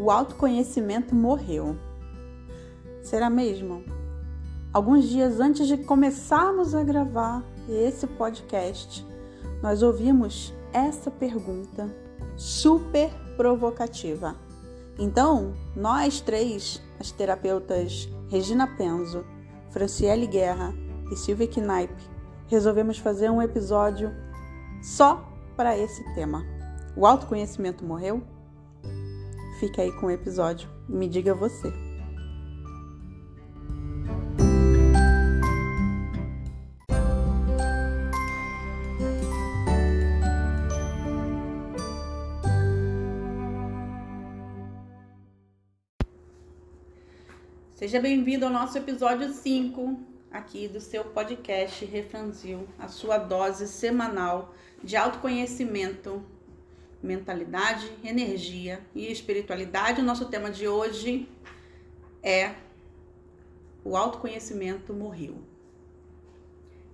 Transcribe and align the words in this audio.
o 0.00 0.10
autoconhecimento 0.10 1.14
morreu. 1.14 1.76
Será 3.02 3.28
mesmo? 3.28 3.84
Alguns 4.72 5.06
dias 5.06 5.38
antes 5.40 5.68
de 5.68 5.76
começarmos 5.76 6.74
a 6.74 6.82
gravar 6.82 7.44
esse 7.68 8.06
podcast, 8.06 9.06
nós 9.62 9.82
ouvimos 9.82 10.54
essa 10.72 11.10
pergunta 11.10 11.94
super 12.34 13.10
provocativa. 13.36 14.36
Então, 14.98 15.52
nós 15.76 16.18
três, 16.18 16.80
as 16.98 17.10
terapeutas 17.10 18.08
Regina 18.30 18.66
Penzo, 18.66 19.22
Franciele 19.68 20.26
Guerra 20.26 20.72
e 21.12 21.16
Silvia 21.16 21.46
Knaip, 21.46 21.92
resolvemos 22.46 22.96
fazer 22.96 23.28
um 23.28 23.42
episódio 23.42 24.10
só 24.82 25.28
para 25.58 25.76
esse 25.76 26.02
tema. 26.14 26.42
O 26.96 27.06
autoconhecimento 27.06 27.84
morreu? 27.84 28.22
Fica 29.60 29.82
aí 29.82 29.92
com 29.92 30.06
o 30.06 30.10
episódio 30.10 30.66
me 30.88 31.06
diga 31.06 31.34
você. 31.34 31.70
Seja 47.74 48.00
bem-vindo 48.00 48.46
ao 48.46 48.50
nosso 48.50 48.78
episódio 48.78 49.30
5 49.30 50.00
aqui 50.30 50.68
do 50.68 50.80
seu 50.80 51.04
podcast 51.04 51.84
Refranzil, 51.84 52.66
a 52.78 52.88
sua 52.88 53.18
dose 53.18 53.68
semanal 53.68 54.54
de 54.82 54.96
autoconhecimento, 54.96 56.24
mentalidade, 57.02 57.90
energia 58.04 58.80
e 58.94 59.10
espiritualidade. 59.10 60.00
O 60.00 60.04
nosso 60.04 60.26
tema 60.26 60.50
de 60.50 60.68
hoje 60.68 61.28
é 62.22 62.54
o 63.84 63.96
autoconhecimento 63.96 64.92
morreu. 64.92 65.36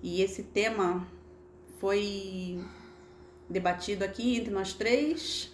E 0.02 0.22
esse 0.22 0.42
tema 0.42 1.06
foi 1.78 2.64
debatido 3.48 4.04
aqui 4.04 4.36
entre 4.36 4.52
nós 4.52 4.72
três 4.72 5.52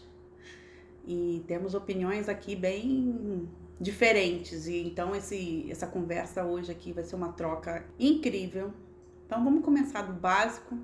e 1.06 1.42
temos 1.46 1.74
opiniões 1.74 2.28
aqui 2.28 2.54
bem 2.54 3.48
diferentes. 3.80 4.66
E 4.66 4.86
então 4.86 5.14
esse, 5.14 5.66
essa 5.70 5.86
conversa 5.86 6.44
hoje 6.44 6.70
aqui 6.70 6.92
vai 6.92 7.04
ser 7.04 7.16
uma 7.16 7.32
troca 7.32 7.84
incrível. 7.98 8.72
Então 9.26 9.42
vamos 9.42 9.64
começar 9.64 10.02
do 10.02 10.12
básico. 10.12 10.74
O 10.74 10.80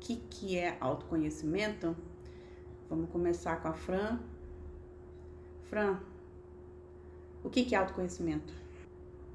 que, 0.00 0.16
que 0.28 0.58
é 0.58 0.76
autoconhecimento? 0.80 1.96
Vamos 2.88 3.10
começar 3.10 3.60
com 3.62 3.68
a 3.68 3.72
Fran. 3.72 4.18
Fran, 5.64 5.98
o 7.42 7.50
que, 7.50 7.64
que 7.64 7.74
é 7.74 7.78
autoconhecimento? 7.78 8.52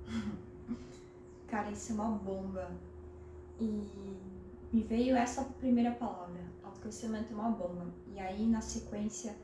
Cara, 1.48 1.72
isso 1.72 1.92
é 1.92 1.96
uma 1.96 2.12
bomba. 2.12 2.72
E 3.60 3.88
me 4.72 4.84
veio 4.84 5.16
essa 5.16 5.44
primeira 5.44 5.92
palavra. 5.92 6.42
Autoconhecimento 6.64 7.34
é 7.34 7.36
uma 7.36 7.50
bomba. 7.50 7.88
E 8.14 8.20
aí, 8.20 8.46
na 8.48 8.62
sequência, 8.62 9.36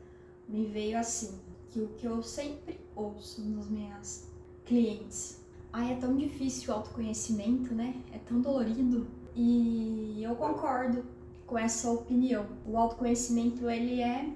me 0.47 0.67
veio 0.67 0.97
assim: 0.97 1.39
que 1.69 1.81
o 1.81 1.89
que 1.89 2.05
eu 2.05 2.21
sempre 2.21 2.79
ouço 2.95 3.41
nas 3.41 3.67
minhas 3.67 4.29
clientes. 4.65 5.41
Ai, 5.73 5.93
é 5.93 5.95
tão 5.97 6.15
difícil 6.15 6.73
o 6.73 6.77
autoconhecimento, 6.77 7.73
né? 7.73 8.01
É 8.13 8.19
tão 8.19 8.39
dolorido. 8.39 9.07
E 9.35 10.21
eu 10.23 10.35
concordo 10.35 11.03
com 11.45 11.57
essa 11.57 11.89
opinião. 11.91 12.45
O 12.65 12.77
autoconhecimento, 12.77 13.69
ele 13.69 14.01
é 14.01 14.29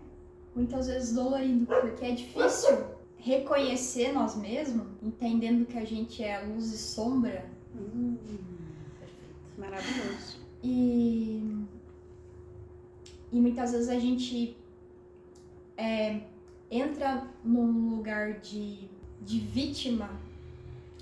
muitas 0.55 0.87
vezes 0.87 1.13
dolorido, 1.13 1.65
porque 1.65 2.05
é 2.05 2.11
difícil 2.11 2.77
reconhecer 3.17 4.13
nós 4.13 4.35
mesmos, 4.35 4.87
entendendo 5.01 5.65
que 5.65 5.77
a 5.77 5.85
gente 5.85 6.23
é 6.23 6.39
luz 6.39 6.71
e 6.73 6.77
sombra. 6.77 7.45
Hum, 7.75 8.17
Maravilhoso. 9.57 10.37
E, 10.63 11.65
e 13.31 13.39
muitas 13.39 13.71
vezes 13.71 13.89
a 13.89 13.99
gente 13.99 14.55
é, 15.77 16.21
entra 16.71 17.27
num 17.43 17.89
lugar 17.89 18.39
de, 18.39 18.89
de 19.21 19.39
vítima 19.39 20.09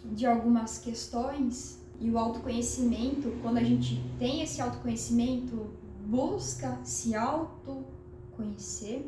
de 0.05 0.25
algumas 0.25 0.79
questões 0.79 1.79
e 1.99 2.09
o 2.09 2.17
autoconhecimento, 2.17 3.31
quando 3.41 3.57
a 3.57 3.63
gente 3.63 4.01
tem 4.19 4.41
esse 4.41 4.61
autoconhecimento, 4.61 5.67
busca 6.07 6.79
se 6.83 7.13
autoconhecer, 7.15 9.05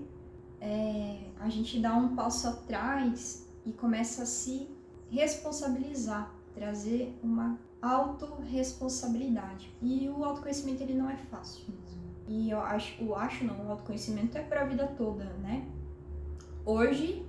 é, 0.60 1.30
a 1.40 1.48
gente 1.48 1.80
dá 1.80 1.96
um 1.96 2.14
passo 2.14 2.50
atrás 2.50 3.48
e 3.66 3.72
começa 3.72 4.24
a 4.24 4.26
se 4.26 4.70
responsabilizar, 5.10 6.36
trazer 6.54 7.18
uma 7.24 7.58
autorresponsabilidade. 7.82 9.74
E 9.82 10.10
o 10.10 10.26
autoconhecimento 10.26 10.84
ele 10.84 10.94
não 10.94 11.10
é 11.10 11.16
fácil. 11.16 11.74
E 12.28 12.50
eu 12.50 12.60
acho, 12.60 13.02
eu 13.02 13.16
acho 13.16 13.46
não, 13.46 13.66
o 13.66 13.72
autoconhecimento 13.72 14.38
é 14.38 14.44
para 14.44 14.62
a 14.62 14.66
vida 14.66 14.86
toda, 14.86 15.24
né? 15.42 15.66
Hoje 16.66 17.26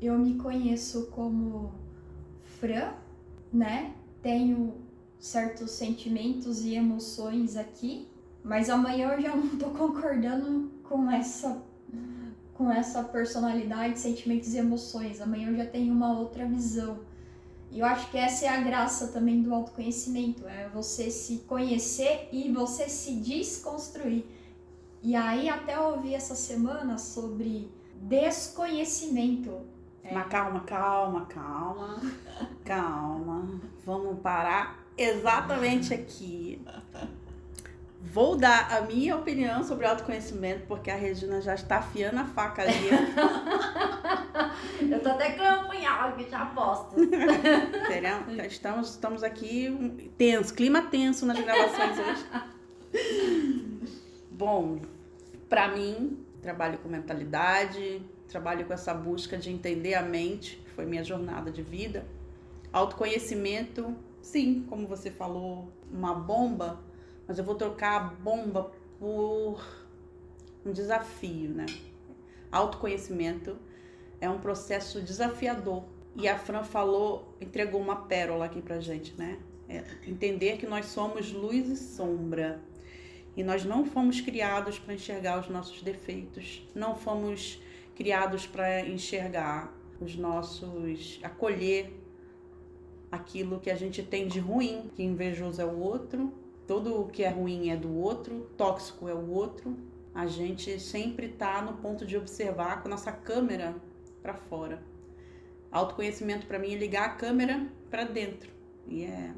eu 0.00 0.18
me 0.18 0.36
conheço 0.36 1.06
como 1.08 1.72
Fran, 2.58 2.94
né? 3.52 3.94
Tenho 4.22 4.74
certos 5.18 5.72
sentimentos 5.72 6.64
e 6.64 6.74
emoções 6.74 7.56
aqui, 7.56 8.08
mas 8.42 8.70
amanhã 8.70 9.12
eu 9.12 9.20
já 9.20 9.34
não 9.34 9.56
tô 9.56 9.66
concordando 9.76 10.70
com 10.82 11.10
essa 11.10 11.62
com 12.54 12.70
essa 12.70 13.02
personalidade, 13.02 13.98
sentimentos 13.98 14.52
e 14.52 14.58
emoções. 14.58 15.18
Amanhã 15.18 15.48
eu 15.48 15.56
já 15.56 15.64
tenho 15.64 15.94
uma 15.94 16.12
outra 16.18 16.44
visão. 16.44 16.98
E 17.70 17.78
eu 17.78 17.86
acho 17.86 18.10
que 18.10 18.18
essa 18.18 18.44
é 18.44 18.48
a 18.50 18.60
graça 18.60 19.08
também 19.08 19.40
do 19.42 19.54
autoconhecimento, 19.54 20.46
é 20.46 20.68
você 20.68 21.10
se 21.10 21.38
conhecer 21.48 22.28
e 22.30 22.52
você 22.52 22.86
se 22.86 23.14
desconstruir. 23.14 24.26
E 25.02 25.16
aí 25.16 25.48
até 25.48 25.76
eu 25.76 25.84
ouvi 25.84 26.14
essa 26.14 26.34
semana 26.34 26.98
sobre 26.98 27.72
desconhecimento. 27.94 29.60
É. 30.02 30.12
Mas 30.12 30.28
calma, 30.28 30.60
calma, 30.60 31.26
calma, 31.26 32.00
calma. 32.62 33.60
Vamos 33.86 34.20
parar 34.20 34.84
exatamente 34.98 35.94
aqui. 35.94 36.60
Vou 38.02 38.34
dar 38.34 38.72
a 38.72 38.80
minha 38.80 39.14
opinião 39.14 39.62
sobre 39.62 39.86
autoconhecimento, 39.86 40.66
porque 40.66 40.90
a 40.90 40.96
Regina 40.96 41.40
já 41.40 41.54
está 41.54 41.78
afiando 41.78 42.18
a 42.18 42.24
faca 42.24 42.62
ali. 42.62 42.72
Eu 44.90 45.00
tô 45.00 45.10
até 45.10 45.32
com 45.32 45.68
punhal 45.68 46.08
aqui, 46.08 46.28
já 46.28 46.42
aposto. 46.42 46.96
Será? 47.86 48.24
Estamos, 48.46 48.90
estamos 48.90 49.22
aqui 49.22 50.10
tenso, 50.16 50.54
clima 50.54 50.82
tenso 50.82 51.26
nas 51.26 51.38
gravações 51.38 51.98
hoje. 51.98 52.24
Bom, 54.30 54.80
para 55.48 55.68
mim, 55.68 56.18
trabalho 56.40 56.78
com 56.78 56.88
mentalidade, 56.88 58.02
trabalho 58.28 58.64
com 58.64 58.72
essa 58.72 58.94
busca 58.94 59.36
de 59.36 59.50
entender 59.50 59.94
a 59.94 60.02
mente, 60.02 60.56
que 60.64 60.70
foi 60.70 60.86
minha 60.86 61.04
jornada 61.04 61.50
de 61.50 61.62
vida. 61.62 62.06
Autoconhecimento, 62.72 63.94
sim, 64.22 64.64
como 64.68 64.86
você 64.86 65.10
falou, 65.10 65.70
uma 65.92 66.14
bomba, 66.14 66.80
mas 67.30 67.38
eu 67.38 67.44
vou 67.44 67.54
trocar 67.54 67.96
a 67.96 68.00
bomba 68.00 68.72
por 68.98 69.64
um 70.66 70.72
desafio, 70.72 71.48
né? 71.50 71.64
Autoconhecimento 72.50 73.56
é 74.20 74.28
um 74.28 74.40
processo 74.40 75.00
desafiador. 75.00 75.84
E 76.16 76.26
a 76.26 76.36
Fran 76.36 76.64
falou, 76.64 77.36
entregou 77.40 77.80
uma 77.80 77.94
pérola 77.94 78.46
aqui 78.46 78.60
pra 78.60 78.80
gente, 78.80 79.14
né? 79.16 79.38
É 79.68 79.84
entender 80.08 80.56
que 80.56 80.66
nós 80.66 80.86
somos 80.86 81.32
luz 81.32 81.68
e 81.68 81.76
sombra. 81.76 82.60
E 83.36 83.44
nós 83.44 83.64
não 83.64 83.84
fomos 83.86 84.20
criados 84.20 84.80
para 84.80 84.94
enxergar 84.94 85.38
os 85.38 85.48
nossos 85.48 85.82
defeitos, 85.82 86.68
não 86.74 86.96
fomos 86.96 87.62
criados 87.94 88.44
para 88.44 88.80
enxergar 88.88 89.72
os 90.00 90.16
nossos, 90.16 91.20
acolher 91.22 91.96
aquilo 93.08 93.60
que 93.60 93.70
a 93.70 93.76
gente 93.76 94.02
tem 94.02 94.26
de 94.26 94.40
ruim, 94.40 94.90
que 94.96 95.04
invejoso 95.04 95.62
é 95.62 95.64
o 95.64 95.78
outro, 95.78 96.39
tudo 96.70 97.00
o 97.00 97.08
que 97.08 97.24
é 97.24 97.28
ruim 97.28 97.70
é 97.70 97.76
do 97.76 97.92
outro, 97.98 98.48
tóxico 98.56 99.08
é 99.08 99.12
o 99.12 99.28
outro. 99.28 99.76
A 100.14 100.28
gente 100.28 100.78
sempre 100.78 101.26
está 101.26 101.60
no 101.60 101.72
ponto 101.78 102.06
de 102.06 102.16
observar 102.16 102.80
com 102.80 102.86
a 102.86 102.92
nossa 102.92 103.10
câmera 103.10 103.74
para 104.22 104.34
fora. 104.34 104.80
Autoconhecimento 105.72 106.46
para 106.46 106.60
mim 106.60 106.72
é 106.72 106.76
ligar 106.76 107.06
a 107.06 107.14
câmera 107.14 107.66
para 107.90 108.04
dentro. 108.04 108.52
E 108.86 109.02
é 109.02 109.34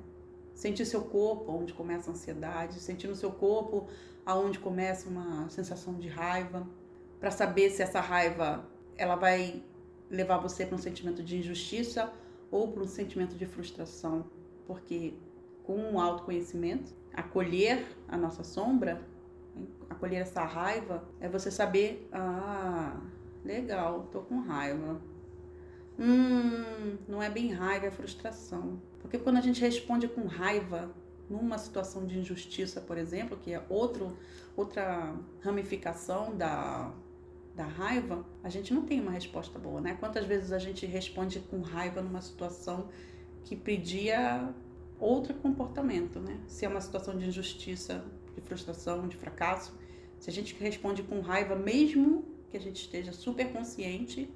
sentir 0.52 0.84
seu 0.84 1.04
corpo, 1.04 1.50
onde 1.52 1.72
começa 1.72 2.10
a 2.10 2.12
ansiedade, 2.12 2.78
sentir 2.78 3.08
no 3.08 3.16
seu 3.16 3.30
corpo 3.30 3.88
aonde 4.26 4.58
começa 4.58 5.08
uma 5.08 5.48
sensação 5.48 5.94
de 5.94 6.08
raiva, 6.08 6.68
para 7.18 7.30
saber 7.30 7.70
se 7.70 7.80
essa 7.80 8.02
raiva 8.02 8.68
ela 8.94 9.16
vai 9.16 9.64
levar 10.10 10.36
você 10.36 10.66
para 10.66 10.74
um 10.74 10.78
sentimento 10.78 11.22
de 11.22 11.38
injustiça 11.38 12.12
ou 12.50 12.70
para 12.70 12.82
um 12.82 12.86
sentimento 12.86 13.36
de 13.36 13.46
frustração, 13.46 14.26
porque 14.66 15.14
com 15.64 15.92
o 15.92 16.00
autoconhecimento, 16.00 16.92
acolher 17.12 17.86
a 18.08 18.16
nossa 18.16 18.42
sombra, 18.42 19.02
acolher 19.88 20.16
essa 20.16 20.44
raiva, 20.44 21.04
é 21.20 21.28
você 21.28 21.50
saber, 21.50 22.08
ah, 22.12 23.00
legal, 23.44 24.08
tô 24.10 24.20
com 24.22 24.40
raiva. 24.40 25.00
Hum, 25.98 26.96
não 27.06 27.22
é 27.22 27.28
bem 27.28 27.52
raiva, 27.52 27.86
é 27.86 27.90
frustração. 27.90 28.80
Porque 29.00 29.18
quando 29.18 29.36
a 29.36 29.40
gente 29.40 29.60
responde 29.60 30.08
com 30.08 30.26
raiva 30.26 30.90
numa 31.28 31.58
situação 31.58 32.06
de 32.06 32.18
injustiça, 32.18 32.80
por 32.80 32.98
exemplo, 32.98 33.36
que 33.36 33.52
é 33.52 33.64
outro, 33.68 34.16
outra 34.56 35.14
ramificação 35.40 36.36
da, 36.36 36.92
da 37.54 37.64
raiva, 37.64 38.24
a 38.42 38.48
gente 38.48 38.72
não 38.72 38.82
tem 38.82 39.00
uma 39.00 39.12
resposta 39.12 39.58
boa, 39.58 39.80
né? 39.80 39.96
Quantas 40.00 40.26
vezes 40.26 40.52
a 40.52 40.58
gente 40.58 40.86
responde 40.86 41.40
com 41.40 41.60
raiva 41.60 42.00
numa 42.00 42.20
situação 42.20 42.88
que 43.44 43.56
pedia 43.56 44.54
outro 45.02 45.34
comportamento, 45.34 46.20
né? 46.20 46.40
Se 46.46 46.64
é 46.64 46.68
uma 46.68 46.80
situação 46.80 47.16
de 47.16 47.26
injustiça, 47.26 48.04
de 48.34 48.40
frustração, 48.40 49.08
de 49.08 49.16
fracasso, 49.16 49.76
se 50.18 50.30
a 50.30 50.32
gente 50.32 50.54
responde 50.54 51.02
com 51.02 51.20
raiva, 51.20 51.56
mesmo 51.56 52.24
que 52.50 52.56
a 52.56 52.60
gente 52.60 52.76
esteja 52.76 53.12
super 53.12 53.52
consciente, 53.52 54.30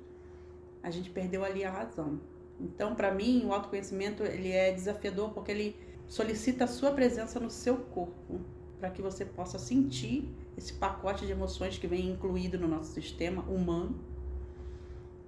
a 0.82 0.90
gente 0.90 1.10
perdeu 1.10 1.44
ali 1.44 1.64
a 1.64 1.70
razão. 1.70 2.20
Então, 2.60 2.94
para 2.94 3.12
mim, 3.12 3.44
o 3.44 3.52
autoconhecimento 3.52 4.22
ele 4.22 4.50
é 4.50 4.72
desafiador 4.72 5.30
porque 5.30 5.52
ele 5.52 5.76
solicita 6.08 6.64
a 6.64 6.66
sua 6.66 6.90
presença 6.92 7.38
no 7.38 7.50
seu 7.50 7.76
corpo, 7.76 8.40
para 8.78 8.90
que 8.90 9.02
você 9.02 9.24
possa 9.24 9.58
sentir 9.58 10.28
esse 10.56 10.72
pacote 10.74 11.26
de 11.26 11.32
emoções 11.32 11.78
que 11.78 11.86
vem 11.86 12.10
incluído 12.10 12.58
no 12.58 12.66
nosso 12.68 12.92
sistema 12.92 13.42
humano, 13.42 13.98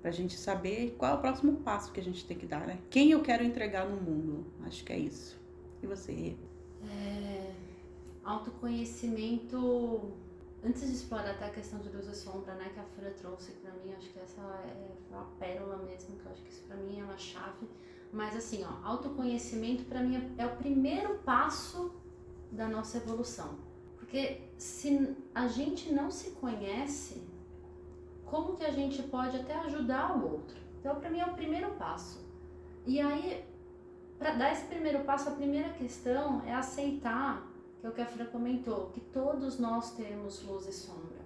para 0.00 0.10
gente 0.10 0.36
saber 0.36 0.94
qual 0.98 1.12
é 1.12 1.14
o 1.14 1.20
próximo 1.20 1.56
passo 1.56 1.92
que 1.92 2.00
a 2.00 2.02
gente 2.02 2.24
tem 2.24 2.36
que 2.36 2.46
dar, 2.46 2.66
né? 2.66 2.78
Quem 2.90 3.10
eu 3.10 3.22
quero 3.22 3.42
entregar 3.44 3.88
no 3.88 3.96
mundo? 4.00 4.46
Acho 4.64 4.84
que 4.84 4.92
é 4.92 4.98
isso. 4.98 5.38
E 5.82 5.86
você? 5.86 6.36
É, 6.84 7.52
autoconhecimento 8.24 10.14
Antes 10.64 10.88
de 10.88 10.92
explorar 10.92 11.30
até 11.30 11.46
a 11.46 11.50
questão 11.50 11.78
de 11.78 11.88
luz 11.88 12.08
e 12.08 12.16
sombra, 12.16 12.54
né, 12.54 12.70
que 12.74 12.80
a 12.80 12.82
Fura 12.82 13.10
trouxe 13.10 13.52
para 13.52 13.70
mim, 13.74 13.94
acho 13.96 14.08
que 14.10 14.18
essa 14.18 14.40
é 14.40 15.14
uma 15.14 15.24
pérola 15.38 15.76
mesmo, 15.78 16.16
que 16.16 16.26
eu 16.26 16.32
acho 16.32 16.42
que 16.42 16.50
isso 16.50 16.62
para 16.64 16.76
mim 16.76 16.98
é 16.98 17.04
uma 17.04 17.16
chave. 17.16 17.68
Mas 18.12 18.34
assim, 18.34 18.64
ó, 18.64 18.86
autoconhecimento 18.86 19.84
para 19.84 20.02
mim 20.02 20.16
é, 20.16 20.42
é 20.42 20.46
o 20.46 20.56
primeiro 20.56 21.18
passo 21.18 21.92
da 22.50 22.66
nossa 22.66 22.96
evolução. 22.96 23.56
Porque 23.98 24.40
se 24.56 25.16
a 25.32 25.46
gente 25.46 25.92
não 25.92 26.10
se 26.10 26.30
conhece, 26.32 27.22
como 28.30 28.56
que 28.56 28.64
a 28.64 28.70
gente 28.70 29.02
pode 29.04 29.36
até 29.36 29.54
ajudar 29.54 30.16
o 30.16 30.32
outro? 30.32 30.56
Então, 30.80 30.96
para 30.96 31.10
mim 31.10 31.20
é 31.20 31.26
o 31.26 31.34
primeiro 31.34 31.70
passo. 31.72 32.20
E 32.86 33.00
aí, 33.00 33.44
para 34.18 34.32
dar 34.32 34.52
esse 34.52 34.66
primeiro 34.66 35.00
passo, 35.04 35.28
a 35.28 35.32
primeira 35.32 35.70
questão 35.70 36.42
é 36.46 36.54
aceitar 36.54 37.48
que 37.80 37.86
é 37.86 37.88
o 37.88 37.92
que 37.92 38.00
a 38.00 38.06
Fran 38.06 38.26
comentou, 38.26 38.90
que 38.90 39.00
todos 39.00 39.58
nós 39.58 39.92
temos 39.92 40.42
luz 40.42 40.66
e 40.66 40.72
sombra. 40.72 41.18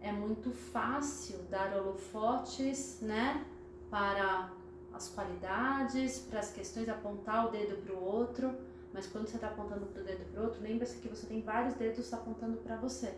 É 0.00 0.12
muito 0.12 0.52
fácil 0.52 1.38
dar 1.50 1.74
holofotes, 1.74 3.00
né, 3.00 3.44
para 3.90 4.50
as 4.92 5.08
qualidades, 5.08 6.18
para 6.18 6.40
as 6.40 6.52
questões, 6.52 6.88
apontar 6.88 7.46
o 7.46 7.50
dedo 7.50 7.76
para 7.82 7.94
o 7.94 8.04
outro, 8.04 8.54
mas 8.92 9.06
quando 9.06 9.26
você 9.26 9.36
está 9.36 9.48
apontando 9.48 9.86
para 9.86 10.02
o 10.02 10.04
dedo 10.04 10.24
para 10.32 10.40
o 10.42 10.44
outro, 10.44 10.62
lembre-se 10.62 10.98
que 10.98 11.08
você 11.08 11.26
tem 11.26 11.40
vários 11.42 11.74
dedos 11.74 12.12
apontando 12.12 12.58
para 12.58 12.76
você. 12.76 13.14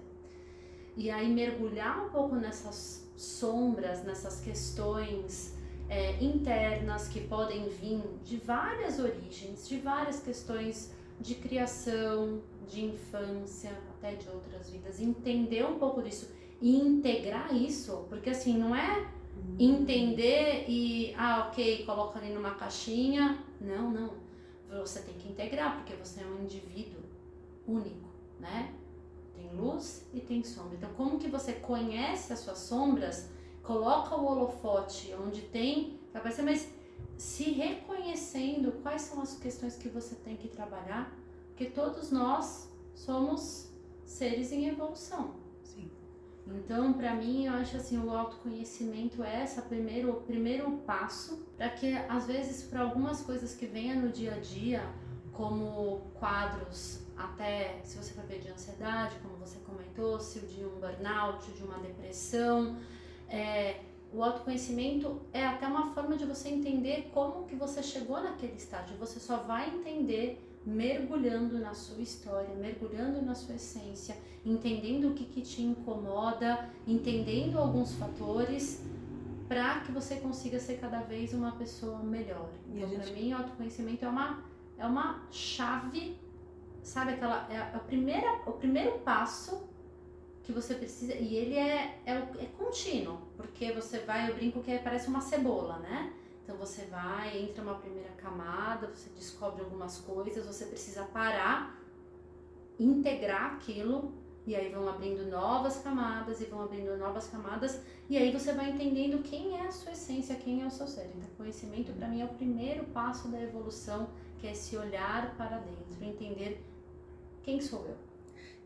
E 0.99 1.13
aí 1.13 1.33
mergulhar 1.33 2.05
um 2.05 2.09
pouco 2.11 2.35
nessas 2.35 3.09
sombras, 3.17 4.03
nessas 4.03 4.41
questões 4.41 5.57
é, 5.89 6.21
internas 6.23 7.07
que 7.07 7.21
podem 7.21 7.69
vir 7.69 8.03
de 8.25 8.37
várias 8.37 8.99
origens, 8.99 9.69
de 9.69 9.79
várias 9.79 10.19
questões 10.21 10.93
de 11.21 11.37
criação, 11.37 12.43
de 12.67 12.85
infância, 12.85 13.71
até 13.91 14.17
de 14.17 14.29
outras 14.29 14.71
vidas, 14.71 15.01
entender 15.01 15.65
um 15.65 15.79
pouco 15.79 16.03
disso 16.03 16.33
e 16.61 16.77
integrar 16.77 17.55
isso, 17.55 18.05
porque 18.09 18.31
assim, 18.31 18.59
não 18.59 18.75
é 18.75 18.99
uhum. 18.99 19.57
entender 19.57 20.65
e, 20.69 21.15
ah, 21.17 21.47
ok, 21.49 21.85
coloca 21.87 22.19
ali 22.19 22.35
numa 22.35 22.57
caixinha. 22.57 23.39
Não, 23.61 23.89
não. 23.89 24.11
Você 24.81 25.01
tem 25.03 25.15
que 25.15 25.29
integrar, 25.29 25.77
porque 25.77 25.95
você 25.95 26.23
é 26.23 26.27
um 26.27 26.43
indivíduo 26.43 27.03
único, 27.69 28.09
né? 28.41 28.75
Tem 29.39 29.51
luz 29.55 30.05
e 30.13 30.21
tem 30.21 30.43
sombra. 30.43 30.77
Então, 30.77 30.91
como 30.95 31.19
que 31.19 31.29
você 31.29 31.53
conhece 31.53 32.33
as 32.33 32.41
suas 32.41 32.59
sombras, 32.59 33.31
coloca 33.63 34.17
o 34.17 34.27
holofote 34.27 35.15
onde 35.15 35.43
tem, 35.43 36.01
vai 36.13 36.21
aparecer, 36.21 36.43
mas 36.43 36.69
se 37.17 37.51
reconhecendo 37.53 38.73
quais 38.83 39.03
são 39.03 39.23
as 39.23 39.39
questões 39.39 39.77
que 39.77 39.89
você 39.89 40.15
tem 40.17 40.37
que 40.37 40.49
trabalhar 40.49 41.17
porque 41.59 41.73
todos 41.73 42.13
nós 42.13 42.73
somos 42.95 43.69
seres 44.05 44.53
em 44.53 44.69
evolução. 44.69 45.35
Sim. 45.65 45.91
Então, 46.47 46.93
para 46.93 47.17
mim, 47.17 47.47
eu 47.47 47.53
acho 47.55 47.77
assim, 47.77 47.99
o 47.99 48.17
autoconhecimento 48.17 49.25
é 49.25 49.43
essa 49.43 49.61
primeiro, 49.61 50.13
o 50.13 50.21
primeiro 50.21 50.71
passo 50.87 51.45
para 51.57 51.69
que 51.71 51.95
às 52.09 52.29
vezes 52.29 52.63
para 52.63 52.83
algumas 52.83 53.23
coisas 53.23 53.57
que 53.57 53.67
venham 53.67 54.01
no 54.01 54.11
dia 54.11 54.37
a 54.37 54.39
dia, 54.39 54.89
como 55.33 56.03
quadros 56.15 57.01
até 57.19 57.81
se 57.85 57.97
você 57.97 58.13
for 58.15 58.25
ver 58.25 58.41
de 58.41 58.49
ansiedade, 58.49 59.17
como 59.23 59.37
você 59.37 59.59
comentou, 59.67 60.21
se 60.21 60.39
o 60.39 60.47
de 60.47 60.65
um 60.65 60.81
burnout, 60.81 61.51
de 61.53 61.63
uma 61.63 61.79
depressão, 61.79 62.77
é, 63.29 63.81
o 64.13 64.23
autoconhecimento 64.23 65.21
é 65.33 65.47
até 65.47 65.67
uma 65.67 65.93
forma 65.93 66.17
de 66.17 66.25
você 66.25 66.49
entender 66.49 67.11
como 67.13 67.45
que 67.45 67.55
você 67.55 67.83
chegou 67.83 68.23
naquele 68.23 68.55
estágio. 68.55 68.97
Você 68.99 69.21
só 69.21 69.39
vai 69.39 69.69
entender 69.69 70.43
mergulhando 70.65 71.59
na 71.59 71.75
sua 71.75 72.01
história, 72.01 72.55
mergulhando 72.55 73.23
na 73.23 73.35
sua 73.35 73.55
essência, 73.55 74.17
entendendo 74.45 75.09
o 75.09 75.15
que, 75.15 75.25
que 75.25 75.43
te 75.43 75.63
incomoda, 75.63 76.69
entendendo 76.87 77.59
alguns 77.59 77.95
fatores 77.95 78.83
para 79.47 79.81
que 79.81 79.93
você 79.93 80.17
consiga 80.17 80.61
ser 80.61 80.79
cada 80.79 81.01
vez 81.01 81.33
uma 81.33 81.53
pessoa 81.53 81.99
melhor. 82.01 82.51
Então, 82.71 82.89
gente... 82.89 83.01
para 83.01 83.13
mim, 83.13 83.33
o 83.33 83.37
autoconhecimento 83.37 84.05
é 84.05 84.09
uma, 84.09 84.43
é 84.77 84.87
uma 84.87 85.27
chave, 85.31 86.19
sabe? 86.89 87.13
Aquela, 87.13 87.47
é, 87.51 87.59
a 87.59 87.79
primeira, 87.79 88.41
o 88.47 88.53
primeiro 88.53 88.99
passo 89.01 89.69
que 90.43 90.53
você 90.53 90.75
precisa, 90.75 91.15
e 91.15 91.37
ele 91.37 91.55
é, 91.55 92.01
é, 92.07 92.13
é 92.13 92.49
contínuo, 92.57 93.19
porque 93.37 93.71
você 93.73 93.99
vai, 93.99 94.31
eu 94.31 94.35
brinco 94.35 94.63
que 94.63 94.79
parece 94.79 95.09
uma 95.09 95.21
cebola, 95.21 95.79
né? 95.81 96.13
Então 96.43 96.57
você 96.57 96.87
vai, 96.87 97.39
entra 97.39 97.63
uma 97.63 97.75
primeira 97.75 98.09
camada, 98.13 98.87
você 98.89 99.11
descobre 99.11 99.63
algumas 99.63 99.99
coisas, 99.99 100.47
você 100.47 100.65
precisa 100.65 101.05
parar, 101.05 101.79
integrar 102.81 103.57
aquilo 103.57 104.15
e 104.47 104.57
aí 104.57 104.73
vão 104.73 104.89
abrindo 104.89 105.27
novas 105.27 105.83
camadas 105.83 106.41
e 106.41 106.47
vão 106.47 106.63
abrindo 106.63 106.97
novas 106.97 107.29
camadas 107.29 107.83
e 108.09 108.17
aí 108.17 108.33
você 108.33 108.55
vai 108.55 108.71
entendendo 108.71 109.23
quem 109.23 109.59
é 109.59 109.67
a 109.67 109.71
sua 109.71 109.93
essência, 109.93 110.35
quem 110.37 110.63
é 110.63 110.67
o 110.67 110.71
seu 110.71 110.87
ser. 110.87 111.11
Então 111.15 111.29
conhecimento 111.37 111.93
para 111.93 112.09
mim 112.09 112.23
é 112.23 112.25
o 112.25 112.29
primeiro 112.29 112.85
passo 112.85 113.29
da 113.29 113.39
evolução, 113.39 114.09
que 114.39 114.47
é 114.47 114.53
esse 114.53 114.75
olhar 114.75 115.37
para 115.37 115.59
dentro, 115.59 116.03
entender 116.03 116.65
quem 117.43 117.61
sou 117.61 117.87
eu. 117.87 117.97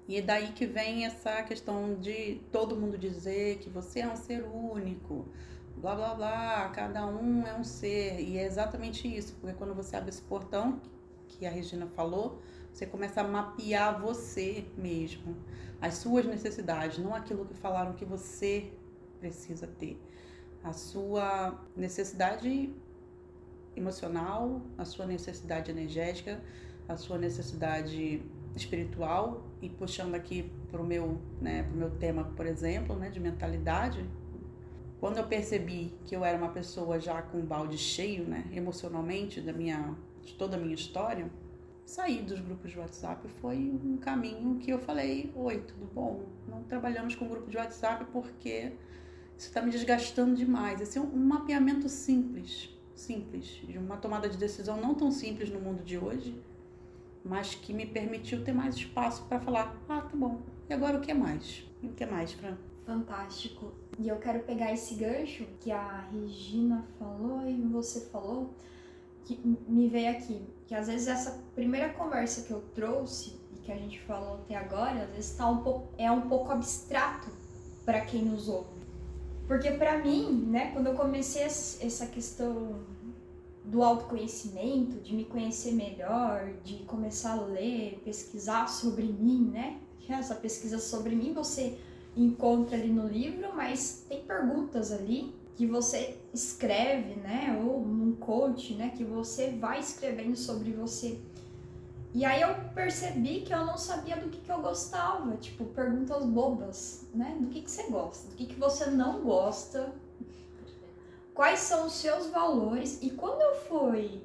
E 0.08 0.16
é 0.16 0.22
daí 0.22 0.52
que 0.52 0.66
vem 0.66 1.06
essa 1.06 1.42
questão 1.42 1.94
de 1.94 2.40
todo 2.50 2.76
mundo 2.76 2.98
dizer 2.98 3.58
que 3.58 3.70
você 3.70 4.00
é 4.00 4.08
um 4.08 4.16
ser 4.16 4.42
único, 4.44 5.26
blá 5.76 5.94
blá 5.94 6.14
blá, 6.14 6.68
cada 6.70 7.06
um 7.06 7.46
é 7.46 7.54
um 7.54 7.62
ser. 7.62 8.20
E 8.20 8.36
é 8.36 8.44
exatamente 8.44 9.06
isso, 9.06 9.34
porque 9.40 9.56
quando 9.56 9.74
você 9.74 9.96
abre 9.96 10.10
esse 10.10 10.22
portão, 10.22 10.80
que 11.28 11.46
a 11.46 11.50
Regina 11.50 11.86
falou, 11.86 12.42
você 12.72 12.86
começa 12.86 13.20
a 13.20 13.24
mapear 13.24 14.00
você 14.00 14.64
mesmo, 14.76 15.36
as 15.80 15.94
suas 15.94 16.24
necessidades, 16.26 16.98
não 16.98 17.14
aquilo 17.14 17.44
que 17.44 17.54
falaram 17.54 17.92
que 17.94 18.04
você 18.04 18.72
precisa 19.20 19.66
ter. 19.66 20.00
A 20.62 20.72
sua 20.72 21.60
necessidade 21.76 22.72
emocional, 23.74 24.62
a 24.76 24.84
sua 24.84 25.06
necessidade 25.06 25.70
energética, 25.70 26.40
a 26.88 26.96
sua 26.96 27.18
necessidade 27.18 28.22
espiritual 28.54 29.46
e 29.60 29.68
puxando 29.68 30.14
aqui 30.14 30.50
para 30.70 30.80
o 30.80 30.84
meu, 30.84 31.18
né, 31.40 31.62
pro 31.62 31.76
meu 31.76 31.90
tema, 31.90 32.24
por 32.36 32.46
exemplo, 32.46 32.96
né, 32.96 33.10
de 33.10 33.20
mentalidade, 33.20 34.04
quando 35.00 35.18
eu 35.18 35.24
percebi 35.24 35.92
que 36.06 36.14
eu 36.14 36.24
era 36.24 36.36
uma 36.38 36.50
pessoa 36.50 37.00
já 37.00 37.20
com 37.22 37.38
um 37.38 37.44
balde 37.44 37.76
cheio, 37.76 38.24
né, 38.24 38.44
emocionalmente, 38.52 39.40
da 39.40 39.52
minha, 39.52 39.96
de 40.22 40.34
toda 40.34 40.56
a 40.56 40.60
minha 40.60 40.74
história, 40.74 41.30
sair 41.84 42.22
dos 42.22 42.40
grupos 42.40 42.70
de 42.70 42.78
WhatsApp 42.78 43.26
foi 43.40 43.56
um 43.84 43.96
caminho 43.96 44.58
que 44.58 44.70
eu 44.70 44.78
falei: 44.78 45.32
Oi, 45.34 45.58
tudo 45.58 45.90
bom? 45.92 46.22
Não 46.48 46.62
trabalhamos 46.62 47.14
com 47.14 47.28
grupo 47.28 47.50
de 47.50 47.56
WhatsApp 47.56 48.06
porque 48.12 48.72
isso 49.36 49.48
está 49.48 49.60
me 49.60 49.70
desgastando 49.70 50.34
demais. 50.34 50.80
Esse 50.80 50.98
é 50.98 51.00
um 51.00 51.16
mapeamento 51.16 51.88
simples, 51.88 52.70
simples, 52.94 53.60
de 53.66 53.78
uma 53.78 53.96
tomada 53.96 54.28
de 54.28 54.36
decisão 54.36 54.80
não 54.80 54.94
tão 54.94 55.10
simples 55.10 55.50
no 55.50 55.60
mundo 55.60 55.82
de 55.82 55.98
hoje, 55.98 56.40
mas 57.24 57.54
que 57.54 57.72
me 57.72 57.86
permitiu 57.86 58.44
ter 58.44 58.52
mais 58.52 58.74
espaço 58.74 59.24
para 59.24 59.40
falar: 59.40 59.76
Ah, 59.88 60.00
tá 60.00 60.16
bom. 60.16 60.40
E 60.68 60.74
agora 60.74 60.98
o 60.98 61.00
que 61.00 61.14
mais? 61.14 61.64
E 61.82 61.86
o 61.86 61.92
que 61.92 62.06
mais, 62.06 62.32
Fran? 62.32 62.56
Fantástico. 62.84 63.72
E 63.98 64.08
eu 64.08 64.16
quero 64.16 64.40
pegar 64.40 64.72
esse 64.72 64.94
gancho 64.94 65.46
que 65.60 65.70
a 65.70 66.06
Regina 66.12 66.84
falou 66.98 67.48
e 67.48 67.60
você 67.62 68.00
falou, 68.06 68.50
que 69.24 69.38
me 69.68 69.88
veio 69.88 70.10
aqui. 70.10 70.42
Que 70.66 70.74
às 70.74 70.86
vezes 70.86 71.08
essa 71.08 71.38
primeira 71.54 71.90
conversa 71.90 72.42
que 72.42 72.50
eu 72.50 72.60
trouxe 72.74 73.36
e 73.54 73.60
que 73.60 73.70
a 73.70 73.76
gente 73.76 74.00
falou 74.00 74.34
até 74.36 74.56
agora, 74.56 75.04
às 75.04 75.10
vezes 75.10 75.36
tá 75.36 75.48
um 75.48 75.82
é 75.98 76.10
um 76.10 76.22
pouco 76.22 76.50
abstrato 76.50 77.30
para 77.84 78.00
quem 78.00 78.22
nos 78.22 78.48
ouve. 78.48 78.82
Porque 79.46 79.70
pra 79.72 79.98
mim, 79.98 80.46
né, 80.48 80.70
quando 80.72 80.86
eu 80.86 80.94
comecei 80.94 81.42
essa 81.42 82.06
questão 82.06 82.80
do 83.64 83.82
autoconhecimento, 83.82 85.00
de 85.00 85.14
me 85.14 85.24
conhecer 85.24 85.72
melhor, 85.72 86.52
de 86.64 86.78
começar 86.84 87.32
a 87.32 87.40
ler, 87.42 88.00
pesquisar 88.04 88.68
sobre 88.68 89.04
mim, 89.04 89.50
né? 89.52 89.78
Essa 90.08 90.34
pesquisa 90.34 90.78
sobre 90.78 91.14
mim 91.14 91.32
você 91.32 91.78
encontra 92.16 92.76
ali 92.76 92.88
no 92.88 93.06
livro, 93.06 93.54
mas 93.54 94.04
tem 94.08 94.22
perguntas 94.22 94.92
ali 94.92 95.34
que 95.56 95.66
você 95.66 96.18
escreve, 96.34 97.14
né? 97.20 97.58
Ou 97.64 97.80
num 97.80 98.12
coach, 98.16 98.74
né? 98.74 98.92
Que 98.96 99.04
você 99.04 99.50
vai 99.50 99.80
escrevendo 99.80 100.36
sobre 100.36 100.72
você. 100.72 101.18
E 102.14 102.26
aí 102.26 102.42
eu 102.42 102.54
percebi 102.74 103.40
que 103.40 103.54
eu 103.54 103.64
não 103.64 103.78
sabia 103.78 104.16
do 104.16 104.28
que, 104.28 104.38
que 104.38 104.52
eu 104.52 104.60
gostava, 104.60 105.34
tipo, 105.36 105.64
perguntas 105.66 106.26
bobas, 106.26 107.06
né? 107.14 107.36
Do 107.40 107.46
que, 107.46 107.62
que 107.62 107.70
você 107.70 107.84
gosta, 107.84 108.28
do 108.28 108.34
que, 108.34 108.46
que 108.46 108.60
você 108.60 108.90
não 108.90 109.22
gosta, 109.22 109.94
quais 111.42 111.58
são 111.58 111.86
os 111.86 111.94
seus 111.94 112.28
valores. 112.28 113.02
E 113.02 113.10
quando 113.10 113.40
eu 113.40 113.56
fui 113.62 114.22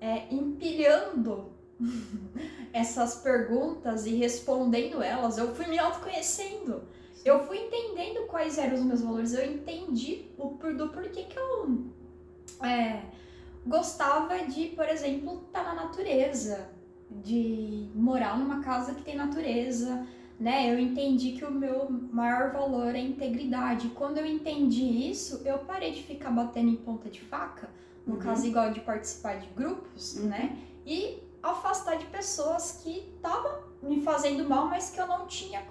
é, 0.00 0.34
empilhando 0.34 1.52
essas 2.72 3.16
perguntas 3.16 4.06
e 4.06 4.14
respondendo 4.14 5.02
elas, 5.02 5.36
eu 5.36 5.54
fui 5.54 5.66
me 5.66 5.78
autoconhecendo. 5.78 6.84
Eu 7.22 7.46
fui 7.46 7.58
entendendo 7.58 8.26
quais 8.28 8.56
eram 8.56 8.76
os 8.76 8.82
meus 8.82 9.02
valores, 9.02 9.34
eu 9.34 9.44
entendi 9.44 10.30
o, 10.38 10.56
do 10.72 10.88
porquê 10.88 11.24
que 11.24 11.38
eu 11.38 11.84
é, 12.66 13.02
gostava 13.66 14.46
de, 14.46 14.68
por 14.68 14.88
exemplo, 14.88 15.44
estar 15.46 15.64
tá 15.64 15.74
na 15.74 15.84
natureza, 15.84 16.70
de 17.10 17.90
morar 17.94 18.38
numa 18.38 18.62
casa 18.62 18.94
que 18.94 19.02
tem 19.02 19.16
natureza, 19.16 20.06
né? 20.38 20.72
Eu 20.72 20.78
entendi 20.78 21.32
que 21.32 21.44
o 21.44 21.50
meu 21.50 21.88
maior 21.90 22.52
valor 22.52 22.94
é 22.94 23.00
integridade. 23.00 23.88
Quando 23.90 24.18
eu 24.18 24.26
entendi 24.26 25.10
isso, 25.10 25.42
eu 25.44 25.58
parei 25.58 25.92
de 25.92 26.02
ficar 26.02 26.30
batendo 26.30 26.70
em 26.70 26.76
ponta 26.76 27.08
de 27.08 27.20
faca, 27.20 27.68
no 28.06 28.14
uhum. 28.14 28.20
caso 28.20 28.46
igual 28.46 28.70
de 28.72 28.80
participar 28.80 29.38
de 29.38 29.46
grupos, 29.48 30.16
uhum. 30.16 30.26
né? 30.26 30.58
E 30.86 31.22
afastar 31.42 31.96
de 31.96 32.06
pessoas 32.06 32.80
que 32.82 33.12
estavam 33.16 33.62
me 33.82 34.00
fazendo 34.00 34.48
mal, 34.48 34.66
mas 34.66 34.90
que 34.90 35.00
eu 35.00 35.06
não 35.06 35.26
tinha 35.26 35.62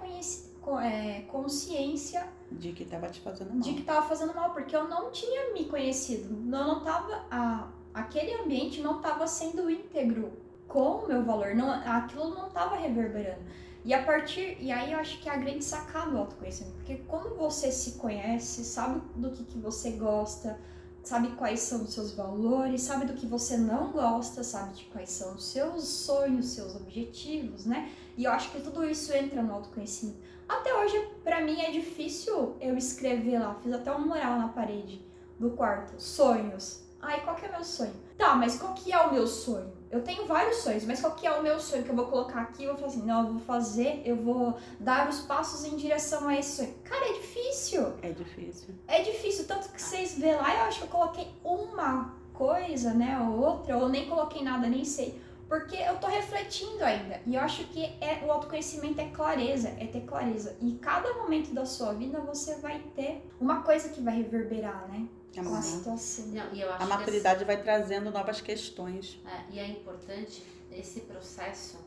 é, 0.82 1.22
consciência 1.22 2.26
de 2.50 2.72
que 2.72 2.84
estava 2.84 3.08
te 3.08 3.20
fazendo 3.20 3.50
mal. 3.50 3.60
De 3.60 3.72
que 3.74 3.80
estava 3.80 4.06
fazendo 4.06 4.34
mal, 4.34 4.50
porque 4.50 4.74
eu 4.74 4.88
não 4.88 5.10
tinha 5.10 5.52
me 5.52 5.64
conhecido. 5.64 6.34
Eu 6.34 6.64
não 6.64 6.80
tava 6.82 7.26
a, 7.30 7.68
aquele 7.92 8.32
ambiente 8.34 8.80
não 8.80 8.96
estava 8.96 9.26
sendo 9.26 9.68
íntegro 9.70 10.32
com 10.66 10.98
o 10.98 11.08
meu 11.08 11.22
valor, 11.22 11.54
não, 11.54 11.70
aquilo 11.70 12.30
não 12.30 12.48
estava 12.48 12.76
reverberando. 12.76 13.42
E 13.84 13.92
a 13.92 14.02
partir. 14.02 14.56
E 14.60 14.72
aí 14.72 14.92
eu 14.92 14.98
acho 14.98 15.20
que 15.20 15.28
é 15.28 15.32
a 15.32 15.36
grande 15.36 15.64
sacada 15.64 16.10
do 16.10 16.18
autoconhecimento. 16.18 16.76
Porque 16.76 16.96
quando 17.06 17.36
você 17.36 17.70
se 17.70 17.92
conhece, 17.92 18.64
sabe 18.64 19.00
do 19.14 19.30
que, 19.30 19.44
que 19.44 19.58
você 19.58 19.90
gosta, 19.90 20.58
sabe 21.02 21.28
quais 21.36 21.60
são 21.60 21.82
os 21.82 21.92
seus 21.92 22.12
valores, 22.12 22.80
sabe 22.80 23.04
do 23.04 23.12
que 23.12 23.26
você 23.26 23.58
não 23.58 23.92
gosta, 23.92 24.42
sabe 24.42 24.72
de 24.72 24.84
quais 24.86 25.10
são 25.10 25.34
os 25.34 25.44
seus 25.44 25.84
sonhos, 25.84 26.46
seus 26.46 26.74
objetivos, 26.74 27.66
né? 27.66 27.92
E 28.16 28.24
eu 28.24 28.32
acho 28.32 28.50
que 28.50 28.60
tudo 28.60 28.82
isso 28.84 29.12
entra 29.12 29.42
no 29.42 29.52
autoconhecimento. 29.52 30.18
Até 30.48 30.74
hoje, 30.74 31.10
para 31.22 31.42
mim, 31.42 31.60
é 31.60 31.70
difícil 31.70 32.56
eu 32.60 32.76
escrever 32.76 33.38
lá. 33.38 33.54
Fiz 33.62 33.72
até 33.72 33.92
um 33.92 34.06
mural 34.06 34.38
na 34.38 34.48
parede 34.48 35.04
do 35.38 35.50
quarto. 35.50 36.00
Sonhos. 36.00 36.82
Ai, 37.00 37.22
qual 37.22 37.36
que 37.36 37.44
é 37.44 37.48
o 37.48 37.52
meu 37.52 37.64
sonho? 37.64 37.92
Tá, 38.16 38.34
mas 38.34 38.58
qual 38.58 38.72
que 38.72 38.92
é 38.92 38.98
o 38.98 39.12
meu 39.12 39.26
sonho? 39.26 39.72
Eu 39.94 40.02
tenho 40.02 40.26
vários 40.26 40.56
sonhos, 40.56 40.84
mas 40.84 41.00
qual 41.00 41.14
que 41.14 41.24
é 41.24 41.30
o 41.30 41.40
meu 41.40 41.60
sonho 41.60 41.84
que 41.84 41.88
eu 41.88 41.94
vou 41.94 42.06
colocar 42.06 42.40
aqui? 42.40 42.64
Eu 42.64 42.70
vou 42.70 42.78
falar 42.78 42.88
assim, 42.88 43.06
não, 43.06 43.26
eu 43.26 43.32
vou 43.34 43.42
fazer, 43.42 44.02
eu 44.04 44.16
vou 44.16 44.58
dar 44.80 45.08
os 45.08 45.20
passos 45.20 45.64
em 45.64 45.76
direção 45.76 46.26
a 46.26 46.36
esse 46.36 46.56
sonho. 46.56 46.74
Cara, 46.82 47.10
é 47.10 47.12
difícil. 47.12 47.92
É 48.02 48.10
difícil. 48.10 48.74
É 48.88 49.02
difícil, 49.04 49.46
tanto 49.46 49.68
que 49.68 49.80
vocês 49.80 50.18
vê 50.18 50.34
lá, 50.34 50.52
eu 50.52 50.62
acho 50.64 50.78
que 50.80 50.86
eu 50.86 50.88
coloquei 50.88 51.28
uma 51.44 52.12
coisa, 52.32 52.92
né, 52.92 53.20
ou 53.20 53.38
outra, 53.38 53.78
ou 53.78 53.88
nem 53.88 54.08
coloquei 54.08 54.42
nada, 54.42 54.66
nem 54.66 54.84
sei. 54.84 55.16
Porque 55.48 55.76
eu 55.76 55.96
tô 56.00 56.08
refletindo 56.08 56.82
ainda. 56.82 57.20
E 57.24 57.36
eu 57.36 57.40
acho 57.40 57.62
que 57.66 57.84
é, 58.00 58.20
o 58.26 58.32
autoconhecimento 58.32 59.00
é 59.00 59.10
clareza, 59.10 59.68
é 59.78 59.86
ter 59.86 60.00
clareza. 60.00 60.56
E 60.60 60.72
cada 60.72 61.14
momento 61.14 61.54
da 61.54 61.64
sua 61.64 61.92
vida 61.92 62.18
você 62.18 62.56
vai 62.56 62.82
ter 62.96 63.24
uma 63.40 63.62
coisa 63.62 63.90
que 63.90 64.00
vai 64.00 64.16
reverberar, 64.16 64.88
né? 64.88 65.06
É 65.36 65.42
uma 65.42 65.62
situação. 65.62 66.26
Não, 66.28 66.44
a 66.78 66.86
maturidade 66.86 67.36
esse... 67.36 67.44
vai 67.44 67.62
trazendo 67.62 68.10
novas 68.10 68.40
questões. 68.40 69.20
É, 69.26 69.54
e 69.54 69.58
é 69.58 69.68
importante 69.68 70.42
esse 70.70 71.00
processo, 71.02 71.78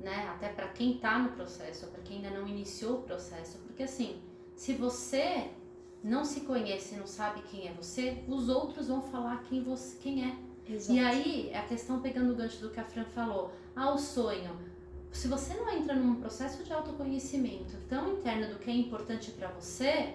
né? 0.00 0.28
Até 0.34 0.48
para 0.48 0.68
quem 0.68 0.98
tá 0.98 1.18
no 1.18 1.30
processo, 1.30 1.86
para 1.88 2.02
quem 2.02 2.18
ainda 2.18 2.30
não 2.38 2.46
iniciou 2.46 2.98
o 2.98 3.02
processo, 3.02 3.58
porque 3.58 3.82
assim, 3.82 4.20
se 4.54 4.74
você 4.74 5.50
não 6.02 6.24
se 6.24 6.42
conhece, 6.42 6.96
não 6.96 7.06
sabe 7.06 7.42
quem 7.42 7.66
é 7.68 7.72
você, 7.72 8.22
os 8.28 8.48
outros 8.48 8.88
vão 8.88 9.00
falar 9.00 9.42
quem 9.44 9.62
você, 9.62 9.96
quem 9.98 10.24
é. 10.24 10.36
Exato. 10.66 10.92
E 10.92 10.98
aí, 10.98 11.54
a 11.54 11.62
questão 11.62 12.00
pegando 12.00 12.32
o 12.32 12.36
gancho 12.36 12.58
do 12.58 12.70
que 12.70 12.80
a 12.80 12.84
Fran 12.84 13.04
falou, 13.04 13.52
ah, 13.76 13.92
o 13.92 13.98
sonho. 13.98 14.58
Se 15.12 15.28
você 15.28 15.54
não 15.54 15.70
entra 15.70 15.94
num 15.94 16.16
processo 16.16 16.62
de 16.64 16.72
autoconhecimento 16.72 17.76
tão 17.88 18.14
interno 18.14 18.48
do 18.48 18.58
que 18.58 18.70
é 18.70 18.74
importante 18.74 19.30
para 19.30 19.48
você, 19.48 20.14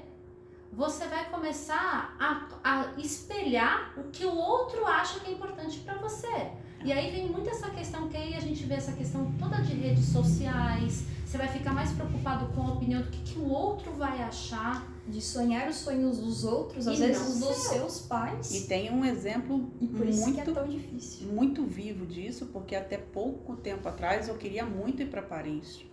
você 0.71 1.05
vai 1.07 1.29
começar 1.29 2.15
a, 2.19 2.47
a 2.63 2.99
espelhar 2.99 3.93
o 3.97 4.03
que 4.03 4.25
o 4.25 4.35
outro 4.35 4.85
acha 4.85 5.19
que 5.19 5.29
é 5.29 5.33
importante 5.33 5.79
para 5.79 5.95
você. 5.97 6.51
E 6.83 6.91
aí 6.93 7.11
vem 7.11 7.27
muito 7.27 7.49
essa 7.49 7.69
questão 7.69 8.07
que 8.07 8.15
aí 8.15 8.33
a 8.35 8.39
gente 8.39 8.63
vê 8.63 8.75
essa 8.75 8.93
questão 8.93 9.31
toda 9.38 9.57
de 9.61 9.73
redes 9.73 10.05
sociais. 10.05 11.03
Você 11.25 11.38
vai 11.38 11.47
ficar 11.47 11.73
mais 11.73 11.91
preocupado 11.91 12.47
com 12.53 12.61
a 12.61 12.73
opinião 12.73 13.01
do 13.01 13.09
que, 13.09 13.33
que 13.33 13.39
o 13.39 13.49
outro 13.49 13.91
vai 13.91 14.21
achar. 14.21 14.88
De 15.07 15.21
sonhar 15.21 15.67
os 15.67 15.77
sonhos 15.77 16.19
dos 16.19 16.43
outros, 16.43 16.88
às 16.88 16.99
e 16.99 17.01
vezes 17.01 17.39
dos 17.39 17.55
seus 17.55 18.01
pais. 18.01 18.53
E 18.53 18.67
tem 18.67 18.91
um 18.91 19.03
exemplo 19.03 19.71
isso 19.81 20.21
muito, 20.21 20.39
é 20.39 20.53
tão 20.53 20.67
difícil. 20.67 21.27
muito 21.29 21.65
vivo 21.65 22.05
disso, 22.05 22.45
porque 22.53 22.75
até 22.75 22.95
pouco 22.95 23.55
tempo 23.55 23.88
atrás 23.89 24.27
eu 24.27 24.35
queria 24.35 24.63
muito 24.63 25.01
ir 25.01 25.07
para 25.07 25.23
Paris. 25.23 25.83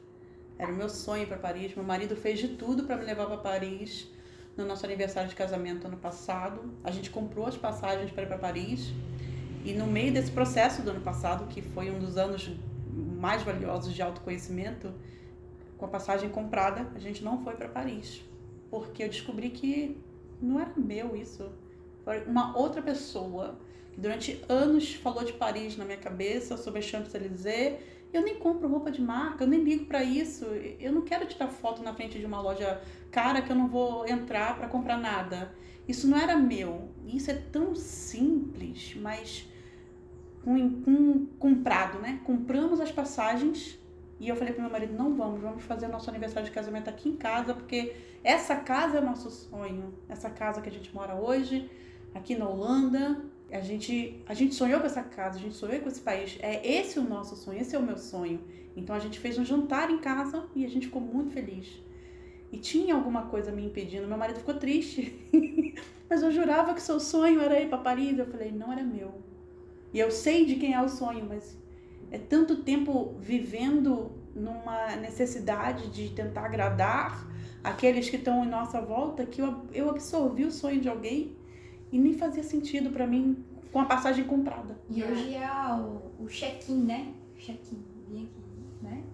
Era 0.58 0.70
o 0.70 0.76
meu 0.76 0.90
sonho 0.90 1.22
ir 1.22 1.26
para 1.26 1.38
Paris. 1.38 1.74
Meu 1.74 1.84
marido 1.84 2.14
fez 2.14 2.38
de 2.38 2.48
tudo 2.48 2.84
para 2.84 2.96
me 2.96 3.04
levar 3.06 3.24
para 3.24 3.38
Paris 3.38 4.06
no 4.56 4.64
nosso 4.64 4.86
aniversário 4.86 5.28
de 5.28 5.34
casamento 5.34 5.86
ano 5.86 5.96
passado. 5.96 6.72
A 6.82 6.90
gente 6.90 7.10
comprou 7.10 7.46
as 7.46 7.56
passagens 7.56 8.10
para 8.10 8.22
ir 8.22 8.26
para 8.26 8.38
Paris. 8.38 8.92
E 9.64 9.72
no 9.72 9.86
meio 9.86 10.12
desse 10.12 10.30
processo 10.30 10.82
do 10.82 10.90
ano 10.90 11.00
passado, 11.00 11.46
que 11.48 11.60
foi 11.60 11.90
um 11.90 11.98
dos 11.98 12.16
anos 12.16 12.50
mais 12.92 13.42
valiosos 13.42 13.92
de 13.92 14.00
autoconhecimento, 14.00 14.94
com 15.76 15.84
a 15.84 15.88
passagem 15.88 16.30
comprada, 16.30 16.88
a 16.94 16.98
gente 16.98 17.22
não 17.22 17.42
foi 17.42 17.54
para 17.54 17.68
Paris. 17.68 18.22
Porque 18.70 19.02
eu 19.02 19.08
descobri 19.08 19.50
que 19.50 20.00
não 20.40 20.60
era 20.60 20.72
meu 20.76 21.14
isso. 21.16 21.50
Foi 22.04 22.24
uma 22.24 22.56
outra 22.56 22.80
pessoa 22.80 23.58
que 23.92 24.00
durante 24.00 24.42
anos 24.48 24.94
falou 24.94 25.24
de 25.24 25.32
Paris 25.32 25.76
na 25.76 25.84
minha 25.84 25.98
cabeça, 25.98 26.56
sobre 26.56 26.78
a 26.78 26.82
Champs-Élysées, 26.82 27.78
eu 28.12 28.22
nem 28.22 28.36
compro 28.36 28.68
roupa 28.68 28.90
de 28.90 29.00
marca, 29.00 29.44
eu 29.44 29.48
nem 29.48 29.62
ligo 29.62 29.86
para 29.86 30.02
isso. 30.02 30.44
Eu 30.80 30.92
não 30.92 31.02
quero 31.02 31.26
tirar 31.26 31.48
foto 31.48 31.82
na 31.82 31.92
frente 31.92 32.18
de 32.18 32.24
uma 32.24 32.40
loja 32.40 32.80
cara 33.10 33.42
que 33.42 33.50
eu 33.50 33.56
não 33.56 33.68
vou 33.68 34.06
entrar 34.06 34.56
para 34.56 34.68
comprar 34.68 34.96
nada. 34.96 35.52
Isso 35.86 36.08
não 36.08 36.18
era 36.18 36.36
meu. 36.36 36.88
Isso 37.06 37.30
é 37.30 37.34
tão 37.34 37.74
simples, 37.74 38.96
mas 39.00 39.48
com, 40.44 40.82
com, 40.82 41.26
comprado, 41.38 41.98
né? 41.98 42.20
Compramos 42.24 42.80
as 42.80 42.90
passagens 42.90 43.78
e 44.18 44.28
eu 44.28 44.36
falei 44.36 44.52
pro 44.52 44.62
meu 44.62 44.70
marido, 44.70 44.94
não 44.94 45.14
vamos, 45.14 45.40
vamos 45.40 45.62
fazer 45.64 45.88
nosso 45.88 46.08
aniversário 46.08 46.48
de 46.48 46.54
casamento 46.54 46.88
aqui 46.88 47.10
em 47.10 47.16
casa, 47.16 47.52
porque 47.52 47.94
essa 48.24 48.56
casa 48.56 48.98
é 48.98 49.00
nosso 49.00 49.30
sonho. 49.30 49.92
Essa 50.08 50.30
casa 50.30 50.62
que 50.62 50.68
a 50.68 50.72
gente 50.72 50.94
mora 50.94 51.14
hoje, 51.14 51.70
aqui 52.14 52.34
na 52.34 52.48
Holanda, 52.48 53.22
a 53.50 53.60
gente, 53.60 54.22
a 54.26 54.34
gente 54.34 54.54
sonhou 54.54 54.80
com 54.80 54.86
essa 54.86 55.02
casa, 55.02 55.38
a 55.38 55.40
gente 55.40 55.54
sonhou 55.54 55.80
com 55.80 55.88
esse 55.88 56.00
país. 56.00 56.36
É 56.40 56.66
esse 56.66 56.98
o 56.98 57.02
nosso 57.02 57.36
sonho, 57.36 57.60
esse 57.60 57.76
é 57.76 57.78
o 57.78 57.82
meu 57.82 57.96
sonho. 57.96 58.40
Então 58.76 58.94
a 58.94 58.98
gente 58.98 59.18
fez 59.18 59.38
um 59.38 59.44
jantar 59.44 59.90
em 59.90 59.98
casa 59.98 60.44
e 60.54 60.64
a 60.64 60.68
gente 60.68 60.86
ficou 60.86 61.00
muito 61.00 61.30
feliz. 61.30 61.80
E 62.52 62.58
tinha 62.58 62.94
alguma 62.94 63.26
coisa 63.26 63.52
me 63.52 63.64
impedindo. 63.64 64.06
Meu 64.06 64.18
marido 64.18 64.38
ficou 64.38 64.54
triste. 64.54 65.16
Mas 66.08 66.22
eu 66.22 66.30
jurava 66.30 66.74
que 66.74 66.82
seu 66.82 67.00
sonho 67.00 67.40
era 67.40 67.60
ir 67.60 67.68
para 67.68 67.78
Paris. 67.78 68.18
Eu 68.18 68.26
falei, 68.26 68.52
não 68.52 68.72
era 68.72 68.82
meu. 68.82 69.14
E 69.92 69.98
eu 69.98 70.10
sei 70.10 70.44
de 70.44 70.56
quem 70.56 70.74
é 70.74 70.82
o 70.82 70.88
sonho, 70.88 71.24
mas 71.24 71.56
é 72.10 72.18
tanto 72.18 72.56
tempo 72.56 73.14
vivendo 73.18 74.12
numa 74.34 74.94
necessidade 74.96 75.88
de 75.88 76.10
tentar 76.10 76.44
agradar 76.44 77.26
aqueles 77.64 78.10
que 78.10 78.16
estão 78.16 78.44
em 78.44 78.48
nossa 78.48 78.80
volta 78.80 79.24
que 79.24 79.40
eu, 79.40 79.62
eu 79.72 79.88
absorvi 79.88 80.44
o 80.44 80.52
sonho 80.52 80.80
de 80.80 80.88
alguém 80.88 81.36
e 81.92 81.98
nem 81.98 82.14
fazia 82.14 82.42
sentido 82.42 82.90
para 82.90 83.06
mim 83.06 83.44
com 83.72 83.80
a 83.80 83.84
passagem 83.84 84.24
comprada. 84.24 84.78
E 84.88 85.02
hoje 85.02 85.34
é 85.34 85.50
o, 85.72 86.24
o 86.24 86.26
check-in, 86.28 86.84
né? 86.84 87.12
Check-in, 87.36 87.84
vem 88.08 88.24
aqui, 88.24 88.42
né? 88.82 89.04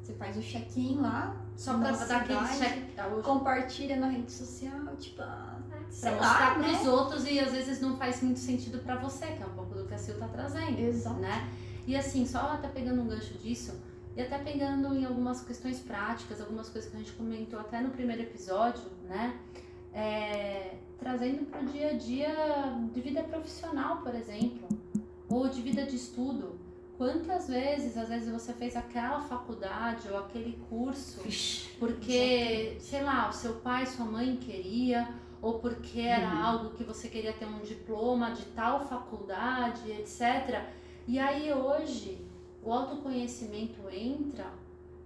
Você 0.00 0.12
faz 0.14 0.36
o 0.36 0.40
check-in 0.40 1.00
lá, 1.00 1.36
só 1.56 1.78
pra 1.78 1.92
dar 1.92 2.22
aquele 2.22 2.46
check 2.58 3.22
compartilha 3.22 3.96
na 3.96 4.08
rede 4.08 4.32
social, 4.32 4.96
tipo, 4.98 5.22
ah, 5.22 5.60
sei 5.88 6.10
pra 6.10 6.20
mostrar 6.20 6.58
né? 6.58 6.68
pros 6.68 6.86
outros 6.86 7.26
e 7.26 7.38
às 7.38 7.52
vezes 7.52 7.80
não 7.80 7.96
faz 7.96 8.20
muito 8.22 8.40
sentido 8.40 8.80
para 8.80 8.96
você, 8.96 9.26
que 9.26 9.42
é 9.42 9.46
um 9.46 9.54
pouco 9.54 9.74
do 9.74 9.86
que 9.86 9.94
a 9.94 9.98
Sil 9.98 10.18
tá 10.18 10.26
trazendo, 10.26 10.78
Exato. 10.78 11.20
né? 11.20 11.48
E 11.86 11.96
assim, 11.96 12.26
só 12.26 12.38
até 12.52 12.68
pegando 12.68 13.02
um 13.02 13.06
gancho 13.06 13.34
disso, 13.38 13.80
e 14.16 14.20
até 14.20 14.38
pegando 14.38 14.94
em 14.94 15.04
algumas 15.04 15.42
questões 15.42 15.78
práticas, 15.78 16.40
algumas 16.40 16.68
coisas 16.68 16.90
que 16.90 16.96
a 16.96 17.00
gente 17.00 17.12
comentou 17.12 17.58
até 17.58 17.80
no 17.80 17.90
primeiro 17.90 18.22
episódio, 18.22 18.82
né? 19.08 19.38
é, 19.92 20.74
trazendo 21.02 21.44
para 21.46 21.60
o 21.60 21.66
dia 21.66 21.90
a 21.90 21.92
dia 21.94 22.34
de 22.92 23.00
vida 23.00 23.22
profissional, 23.24 23.98
por 23.98 24.14
exemplo, 24.14 24.68
ou 25.28 25.48
de 25.48 25.60
vida 25.60 25.84
de 25.84 25.96
estudo. 25.96 26.58
Quantas 26.96 27.48
vezes, 27.48 27.96
às 27.96 28.08
vezes, 28.08 28.30
você 28.30 28.52
fez 28.52 28.76
aquela 28.76 29.20
faculdade 29.20 30.08
ou 30.08 30.18
aquele 30.18 30.56
curso 30.68 31.20
porque, 31.78 32.76
sei 32.78 33.02
lá, 33.02 33.28
o 33.28 33.32
seu 33.32 33.54
pai, 33.54 33.86
sua 33.86 34.04
mãe 34.04 34.36
queria, 34.36 35.08
ou 35.40 35.58
porque 35.58 36.00
era 36.00 36.28
uhum. 36.28 36.42
algo 36.42 36.70
que 36.76 36.84
você 36.84 37.08
queria 37.08 37.32
ter 37.32 37.46
um 37.46 37.60
diploma 37.60 38.30
de 38.30 38.44
tal 38.46 38.86
faculdade, 38.86 39.90
etc. 39.90 40.62
E 41.08 41.18
aí 41.18 41.52
hoje 41.52 42.24
o 42.62 42.72
autoconhecimento 42.72 43.80
entra 43.90 44.46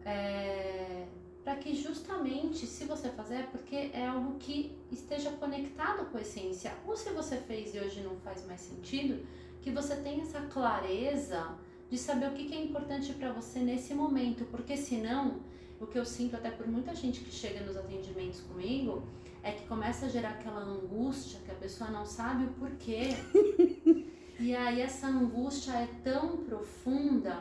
é, 0.05 1.07
para 1.47 1.55
que 1.55 1.77
justamente, 1.77 2.67
se 2.67 2.87
você 2.87 3.09
fazer, 3.11 3.37
é 3.37 3.43
porque 3.45 3.77
é 3.93 4.05
algo 4.05 4.37
que 4.37 4.77
esteja 4.91 5.31
conectado 5.31 6.11
com 6.11 6.19
a 6.19 6.21
essência. 6.21 6.75
Ou 6.85 6.97
se 6.97 7.11
você 7.11 7.37
fez 7.37 7.73
e 7.73 7.79
hoje 7.79 8.01
não 8.01 8.17
faz 8.17 8.45
mais 8.49 8.63
sentido, 8.63 9.25
que 9.63 9.71
você 9.71 9.95
tenha 9.95 10.25
essa 10.25 10.41
clareza 10.41 11.57
de 11.89 11.97
saber 11.97 12.31
o 12.31 12.33
que 12.33 12.53
é 12.53 12.61
importante 12.61 13.13
para 13.13 13.31
você 13.31 13.61
nesse 13.61 13.95
momento, 13.95 14.45
porque 14.47 14.77
senão, 14.77 15.39
o 15.81 15.87
que 15.87 15.97
eu 15.97 16.05
sinto 16.05 16.35
até 16.35 16.51
por 16.51 16.67
muita 16.67 16.93
gente 16.97 17.21
que 17.21 17.31
chega 17.33 17.65
nos 17.65 17.77
atendimentos 17.77 18.41
comigo, 18.41 19.05
é 19.41 19.53
que 19.53 19.69
começa 19.69 20.07
a 20.07 20.09
gerar 20.09 20.31
aquela 20.31 20.63
angústia 20.63 21.39
que 21.45 21.53
a 21.53 21.55
pessoa 21.55 21.91
não 21.91 22.05
sabe 22.05 22.47
o 22.47 22.49
porquê. 22.55 23.11
e 24.41 24.53
aí 24.53 24.81
essa 24.81 25.07
angústia 25.07 25.71
é 25.75 25.89
tão 26.03 26.39
profunda 26.39 27.41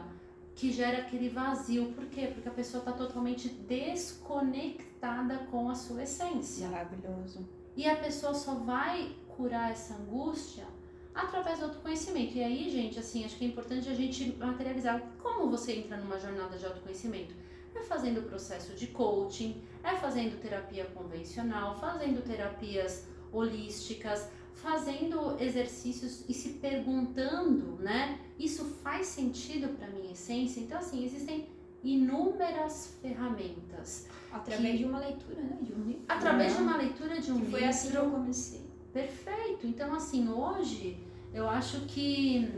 que 0.55 0.71
gera 0.71 0.99
aquele 0.99 1.29
vazio. 1.29 1.91
Por 1.93 2.05
quê? 2.05 2.27
Porque 2.33 2.47
a 2.47 2.51
pessoa 2.51 2.79
está 2.79 2.93
totalmente 2.93 3.49
desconectada 3.49 5.39
com 5.51 5.69
a 5.69 5.75
sua 5.75 6.03
essência. 6.03 6.67
Maravilhoso. 6.69 7.47
E 7.75 7.87
a 7.87 7.95
pessoa 7.95 8.33
só 8.33 8.55
vai 8.55 9.13
curar 9.27 9.71
essa 9.71 9.95
angústia 9.95 10.65
através 11.13 11.59
do 11.59 11.65
autoconhecimento. 11.65 12.37
E 12.37 12.43
aí, 12.43 12.69
gente, 12.69 12.97
assim, 12.97 13.25
acho 13.25 13.37
que 13.37 13.45
é 13.45 13.47
importante 13.49 13.89
a 13.89 13.93
gente 13.93 14.35
materializar 14.37 15.01
como 15.21 15.49
você 15.49 15.73
entra 15.73 15.97
numa 15.97 16.17
jornada 16.17 16.57
de 16.57 16.65
autoconhecimento 16.65 17.35
é 17.75 17.81
fazendo 17.83 18.19
o 18.19 18.23
processo 18.23 18.73
de 18.73 18.87
coaching, 18.87 19.61
é 19.83 19.95
fazendo 19.95 20.39
terapia 20.39 20.85
convencional, 20.85 21.77
fazendo 21.77 22.23
terapias 22.23 23.05
holísticas, 23.31 24.29
fazendo 24.65 25.37
exercícios 25.39 26.25
e 26.27 26.33
se 26.33 26.53
perguntando, 26.53 27.77
né? 27.79 28.19
Isso 28.39 28.65
faz 28.83 29.05
sentido 29.05 29.77
para 29.77 29.87
minha 29.89 30.11
essência? 30.11 30.59
Então, 30.59 30.79
assim, 30.79 31.05
existem 31.05 31.47
inúmeras 31.83 32.97
ferramentas. 32.99 34.07
Através 34.31 34.71
que... 34.71 34.77
de 34.79 34.85
uma 34.85 34.99
leitura, 34.99 35.41
né? 35.43 35.59
De 35.61 35.71
um 35.71 35.83
livro. 35.83 36.01
Através 36.07 36.55
de 36.55 36.61
uma 36.63 36.77
leitura 36.77 37.21
de 37.21 37.31
um 37.31 37.35
que 37.35 37.41
livro. 37.41 37.59
Foi 37.59 37.67
assim 37.67 37.91
que 37.91 37.95
eu 37.95 38.09
comecei. 38.09 38.61
Perfeito. 38.91 39.67
Então, 39.67 39.93
assim, 39.93 40.27
hoje 40.27 40.97
eu 41.31 41.47
acho 41.47 41.81
que, 41.81 42.51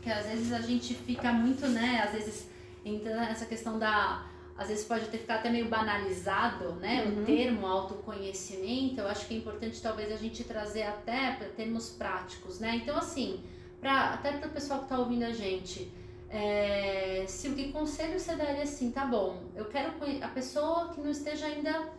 que 0.00 0.10
às 0.10 0.24
vezes 0.24 0.52
a 0.54 0.62
gente 0.62 0.94
fica 0.94 1.34
muito, 1.34 1.68
né? 1.68 2.00
Às 2.02 2.12
vezes 2.12 2.48
entra 2.82 3.14
nessa 3.14 3.44
questão 3.44 3.78
da 3.78 4.24
às 4.58 4.68
vezes 4.68 4.84
pode 4.84 5.06
ter 5.08 5.18
ficado 5.18 5.40
até 5.40 5.50
meio 5.50 5.68
banalizado, 5.68 6.72
né? 6.74 7.04
Uhum. 7.04 7.22
O 7.22 7.26
termo 7.26 7.66
autoconhecimento. 7.66 9.00
Eu 9.00 9.08
acho 9.08 9.26
que 9.26 9.34
é 9.34 9.36
importante 9.36 9.80
talvez 9.82 10.10
a 10.10 10.16
gente 10.16 10.42
trazer 10.44 10.84
até 10.84 11.32
para 11.32 11.48
termos 11.48 11.90
práticos, 11.90 12.58
né? 12.58 12.76
Então, 12.76 12.96
assim, 12.96 13.44
pra, 13.80 14.14
até 14.14 14.32
para 14.32 14.48
o 14.48 14.52
pessoal 14.52 14.80
que 14.80 14.86
está 14.86 14.98
ouvindo 14.98 15.24
a 15.24 15.32
gente, 15.32 15.92
é, 16.30 17.24
se 17.28 17.48
o 17.48 17.54
que 17.54 17.70
conselho 17.70 18.18
você 18.18 18.34
daria 18.34 18.62
assim, 18.62 18.90
tá 18.90 19.04
bom, 19.04 19.42
eu 19.54 19.66
quero 19.66 19.92
a 20.22 20.28
pessoa 20.28 20.88
que 20.88 21.00
não 21.00 21.10
esteja 21.10 21.46
ainda 21.46 21.92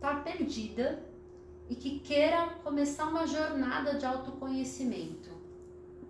tá 0.00 0.16
perdida 0.16 1.02
e 1.70 1.76
que 1.76 2.00
queira 2.00 2.48
começar 2.64 3.06
uma 3.06 3.26
jornada 3.26 3.94
de 3.94 4.04
autoconhecimento 4.04 5.31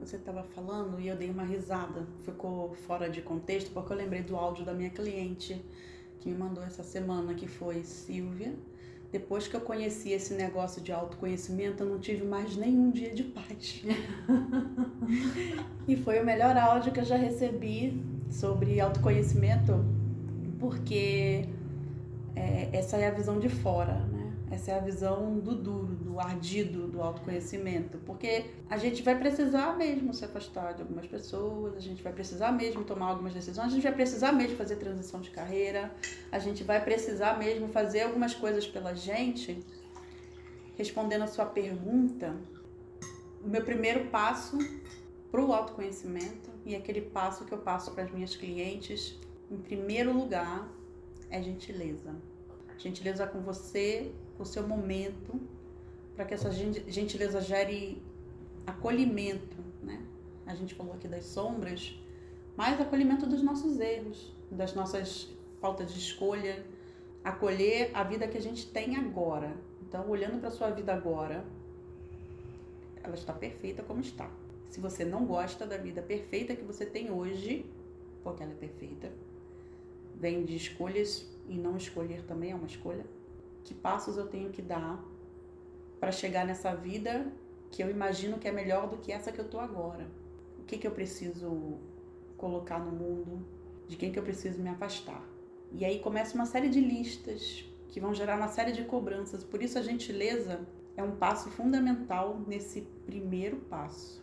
você 0.06 0.16
estava 0.16 0.42
falando 0.42 1.00
e 1.00 1.08
eu 1.08 1.16
dei 1.16 1.30
uma 1.30 1.44
risada. 1.44 2.06
Ficou 2.24 2.74
fora 2.86 3.08
de 3.08 3.22
contexto 3.22 3.70
porque 3.72 3.92
eu 3.92 3.96
lembrei 3.96 4.22
do 4.22 4.36
áudio 4.36 4.64
da 4.64 4.74
minha 4.74 4.90
cliente 4.90 5.64
que 6.20 6.28
me 6.28 6.36
mandou 6.36 6.62
essa 6.62 6.82
semana, 6.82 7.34
que 7.34 7.46
foi 7.46 7.82
Silvia. 7.82 8.54
Depois 9.10 9.46
que 9.46 9.54
eu 9.54 9.60
conheci 9.60 10.10
esse 10.10 10.34
negócio 10.34 10.80
de 10.80 10.90
autoconhecimento, 10.90 11.82
eu 11.82 11.88
não 11.88 11.98
tive 11.98 12.24
mais 12.24 12.56
nenhum 12.56 12.90
dia 12.90 13.12
de 13.12 13.24
paz. 13.24 13.82
e 15.86 15.96
foi 15.96 16.20
o 16.20 16.24
melhor 16.24 16.56
áudio 16.56 16.92
que 16.92 17.00
eu 17.00 17.04
já 17.04 17.16
recebi 17.16 18.02
sobre 18.30 18.80
autoconhecimento, 18.80 19.84
porque 20.58 21.46
é, 22.34 22.70
essa 22.72 22.96
é 22.96 23.08
a 23.08 23.10
visão 23.10 23.38
de 23.38 23.48
fora? 23.48 24.08
Essa 24.52 24.72
é 24.72 24.74
a 24.74 24.80
visão 24.80 25.38
do 25.38 25.54
duro, 25.54 25.94
do 25.94 26.20
ardido, 26.20 26.86
do 26.86 27.00
autoconhecimento. 27.00 27.96
Porque 28.04 28.44
a 28.68 28.76
gente 28.76 29.02
vai 29.02 29.18
precisar 29.18 29.78
mesmo 29.78 30.12
se 30.12 30.26
afastar 30.26 30.74
de 30.74 30.82
algumas 30.82 31.06
pessoas, 31.06 31.74
a 31.74 31.80
gente 31.80 32.02
vai 32.02 32.12
precisar 32.12 32.52
mesmo 32.52 32.84
tomar 32.84 33.06
algumas 33.06 33.32
decisões, 33.32 33.68
a 33.68 33.70
gente 33.70 33.82
vai 33.82 33.94
precisar 33.94 34.30
mesmo 34.30 34.54
fazer 34.58 34.76
transição 34.76 35.22
de 35.22 35.30
carreira, 35.30 35.90
a 36.30 36.38
gente 36.38 36.62
vai 36.64 36.84
precisar 36.84 37.38
mesmo 37.38 37.66
fazer 37.68 38.02
algumas 38.02 38.34
coisas 38.34 38.66
pela 38.66 38.94
gente. 38.94 39.58
Respondendo 40.76 41.22
a 41.22 41.28
sua 41.28 41.46
pergunta, 41.46 42.36
o 43.42 43.48
meu 43.48 43.64
primeiro 43.64 44.10
passo 44.10 44.58
para 45.30 45.42
o 45.42 45.50
autoconhecimento 45.50 46.50
e 46.66 46.76
aquele 46.76 47.00
passo 47.00 47.46
que 47.46 47.52
eu 47.52 47.58
passo 47.58 47.92
para 47.92 48.04
as 48.04 48.10
minhas 48.10 48.36
clientes, 48.36 49.18
em 49.50 49.56
primeiro 49.56 50.12
lugar, 50.12 50.68
é 51.30 51.42
gentileza. 51.42 52.14
Gentileza 52.76 53.26
com 53.26 53.40
você, 53.40 54.12
o 54.38 54.44
seu 54.44 54.66
momento, 54.66 55.40
para 56.14 56.24
que 56.24 56.34
essa 56.34 56.50
gentileza 56.50 57.40
gere 57.40 58.02
acolhimento, 58.66 59.56
né? 59.82 60.00
A 60.46 60.54
gente 60.54 60.74
falou 60.74 60.94
aqui 60.94 61.08
das 61.08 61.24
sombras, 61.24 61.98
mas 62.56 62.80
acolhimento 62.80 63.26
dos 63.26 63.42
nossos 63.42 63.80
erros, 63.80 64.32
das 64.50 64.74
nossas 64.74 65.28
faltas 65.60 65.92
de 65.92 65.98
escolha, 65.98 66.64
acolher 67.24 67.90
a 67.94 68.02
vida 68.02 68.26
que 68.26 68.36
a 68.36 68.40
gente 68.40 68.66
tem 68.66 68.96
agora. 68.96 69.54
Então, 69.82 70.08
olhando 70.08 70.40
para 70.40 70.50
sua 70.50 70.70
vida 70.70 70.92
agora, 70.92 71.44
ela 73.02 73.14
está 73.14 73.32
perfeita 73.32 73.82
como 73.82 74.00
está. 74.00 74.30
Se 74.70 74.80
você 74.80 75.04
não 75.04 75.24
gosta 75.26 75.66
da 75.66 75.76
vida 75.76 76.02
perfeita 76.02 76.56
que 76.56 76.62
você 76.62 76.86
tem 76.86 77.10
hoje, 77.10 77.66
porque 78.22 78.42
ela 78.42 78.52
é 78.52 78.56
perfeita, 78.56 79.12
vem 80.14 80.44
de 80.44 80.56
escolhas 80.56 81.26
e 81.48 81.56
não 81.56 81.76
escolher 81.76 82.22
também 82.22 82.52
é 82.52 82.54
uma 82.54 82.66
escolha 82.66 83.04
que 83.64 83.74
passos 83.74 84.16
eu 84.16 84.26
tenho 84.26 84.50
que 84.50 84.62
dar 84.62 85.02
para 86.00 86.10
chegar 86.12 86.44
nessa 86.44 86.74
vida 86.74 87.32
que 87.70 87.82
eu 87.82 87.90
imagino 87.90 88.38
que 88.38 88.48
é 88.48 88.52
melhor 88.52 88.88
do 88.88 88.98
que 88.98 89.12
essa 89.12 89.32
que 89.32 89.40
eu 89.40 89.48
tô 89.48 89.58
agora. 89.58 90.06
O 90.58 90.64
que 90.64 90.76
que 90.76 90.86
eu 90.86 90.90
preciso 90.90 91.78
colocar 92.36 92.78
no 92.78 92.92
mundo? 92.92 93.46
De 93.88 93.96
quem 93.96 94.12
que 94.12 94.18
eu 94.18 94.22
preciso 94.22 94.60
me 94.60 94.68
afastar? 94.68 95.22
E 95.70 95.84
aí 95.84 95.98
começa 96.00 96.34
uma 96.34 96.46
série 96.46 96.68
de 96.68 96.80
listas 96.80 97.64
que 97.88 98.00
vão 98.00 98.14
gerar 98.14 98.36
uma 98.36 98.48
série 98.48 98.72
de 98.72 98.84
cobranças. 98.84 99.42
Por 99.42 99.62
isso 99.62 99.78
a 99.78 99.82
gentileza 99.82 100.60
é 100.96 101.02
um 101.02 101.16
passo 101.16 101.50
fundamental 101.50 102.38
nesse 102.46 102.82
primeiro 103.06 103.56
passo 103.56 104.22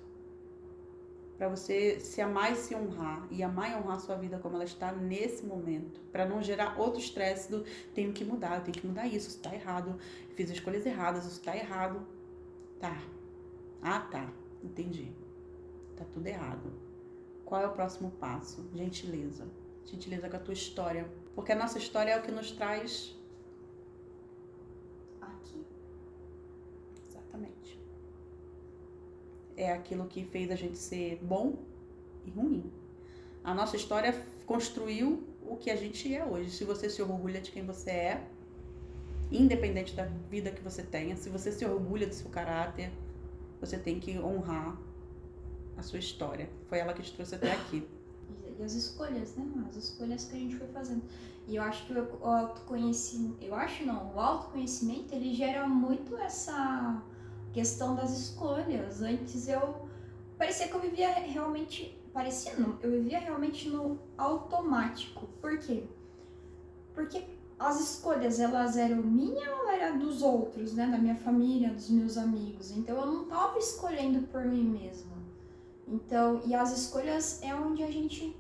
para 1.40 1.48
você 1.48 2.02
se 2.02 2.20
amar 2.20 2.52
e 2.52 2.58
se 2.58 2.76
honrar 2.76 3.26
e 3.32 3.42
amar 3.42 3.72
e 3.72 3.76
honrar 3.76 3.96
a 3.96 4.00
sua 4.00 4.18
vida 4.18 4.38
como 4.40 4.56
ela 4.56 4.66
está 4.66 4.92
nesse 4.92 5.46
momento, 5.46 6.02
para 6.12 6.26
não 6.26 6.44
gerar 6.44 6.78
outro 6.78 7.00
estresse 7.00 7.50
do 7.50 7.64
tenho 7.96 8.12
que 8.12 8.26
mudar, 8.26 8.58
eu 8.58 8.64
tenho 8.64 8.78
que 8.78 8.86
mudar 8.86 9.08
isso, 9.08 9.30
está 9.30 9.56
errado, 9.56 9.98
fiz 10.36 10.50
escolhas 10.50 10.86
erradas, 10.86 11.26
isso 11.26 11.40
está 11.40 11.56
errado. 11.56 12.06
Tá. 12.78 13.02
Ah, 13.82 14.02
tá. 14.02 14.30
Entendi. 14.62 15.14
Tá 15.96 16.04
tudo 16.12 16.28
errado. 16.28 16.74
Qual 17.46 17.62
é 17.62 17.68
o 17.68 17.72
próximo 17.72 18.12
passo? 18.20 18.70
Gentileza. 18.76 19.48
Gentileza 19.86 20.28
com 20.28 20.36
a 20.36 20.40
tua 20.40 20.54
história, 20.54 21.10
porque 21.34 21.54
a 21.54 21.56
nossa 21.56 21.78
história 21.78 22.12
é 22.12 22.20
o 22.20 22.22
que 22.22 22.32
nos 22.32 22.52
traz 22.52 23.18
é 29.60 29.74
aquilo 29.74 30.06
que 30.06 30.24
fez 30.24 30.50
a 30.50 30.56
gente 30.56 30.78
ser 30.78 31.20
bom 31.22 31.58
e 32.26 32.32
ruim. 32.32 32.72
A 33.44 33.54
nossa 33.54 33.76
história 33.76 34.14
construiu 34.46 35.28
o 35.46 35.58
que 35.58 35.70
a 35.70 35.76
gente 35.76 36.14
é 36.14 36.26
hoje. 36.26 36.50
Se 36.52 36.64
você 36.64 36.90
se 36.90 37.02
orgulha 37.02 37.42
de 37.42 37.52
quem 37.52 37.66
você 37.66 37.92
é, 37.92 38.28
independente 39.32 39.96
da 39.96 40.06
vida 40.06 40.50
que 40.50 40.62
você 40.62 40.82
tenha, 40.82 41.16
se 41.18 41.30
você 41.30 41.52
se 41.52 41.66
orgulha 41.66 42.08
do 42.08 42.16
seu 42.16 42.30
caráter, 42.30 42.90
você 43.60 43.78
tem 43.78 44.00
que 44.00 44.18
honrar 44.18 44.78
a 45.78 45.84
sua 45.84 46.00
história. 46.00 46.50
Foi 46.68 46.80
ela 46.80 46.94
que 46.94 47.02
te 47.02 47.14
trouxe 47.14 47.36
até 47.36 47.52
aqui. 47.52 47.88
E 48.58 48.64
as 48.64 48.74
escolhas, 48.74 49.36
né? 49.36 49.46
As 49.70 49.76
escolhas 49.76 50.26
que 50.26 50.36
a 50.36 50.40
gente 50.40 50.56
foi 50.56 50.68
fazendo. 50.68 51.04
E 51.48 51.56
eu 51.56 51.64
acho 51.64 51.86
que 51.86 51.94
o 51.94 52.26
autoconhecimento, 52.26 53.44
eu 53.44 53.56
acho 53.56 53.84
não, 53.86 54.14
o 54.14 54.20
autoconhecimento 54.20 55.16
ele 55.16 55.34
gera 55.34 55.68
muito 55.68 56.16
essa 56.18 57.02
questão 57.54 57.96
das 57.96 58.12
escolhas. 58.12 59.02
Antes 59.02 59.48
eu 59.48 59.88
parecia 60.38 60.68
que 60.68 60.74
eu 60.74 60.80
vivia 60.80 61.14
realmente, 61.14 61.98
parecia 62.14 62.54
não, 62.56 62.78
eu 62.82 62.92
vivia 62.92 63.20
realmente 63.20 63.70
no 63.70 64.00
automático. 64.18 65.28
Por 65.42 65.58
quê? 65.60 65.84
Porque 66.94 67.24
as 67.60 67.80
escolhas 67.80 68.40
elas 68.40 68.78
eram 68.78 69.04
minha 69.04 69.56
ou 69.56 69.70
era 69.70 69.92
dos 69.92 70.22
outros, 70.22 70.74
né? 70.74 70.88
Da 70.88 70.98
minha 70.98 71.16
família, 71.16 71.74
dos 71.74 71.90
meus 71.90 72.18
amigos. 72.18 72.72
Então 72.72 72.98
eu 72.98 73.06
não 73.06 73.26
tava 73.26 73.58
escolhendo 73.60 74.28
por 74.28 74.46
mim 74.46 74.64
mesma. 74.64 75.18
Então, 75.88 76.42
e 76.46 76.54
as 76.54 76.72
escolhas 76.72 77.42
é 77.42 77.54
onde 77.54 77.84
a 77.84 77.92
gente 77.92 78.36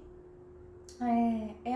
é, 1.02 1.56
é 1.66 1.76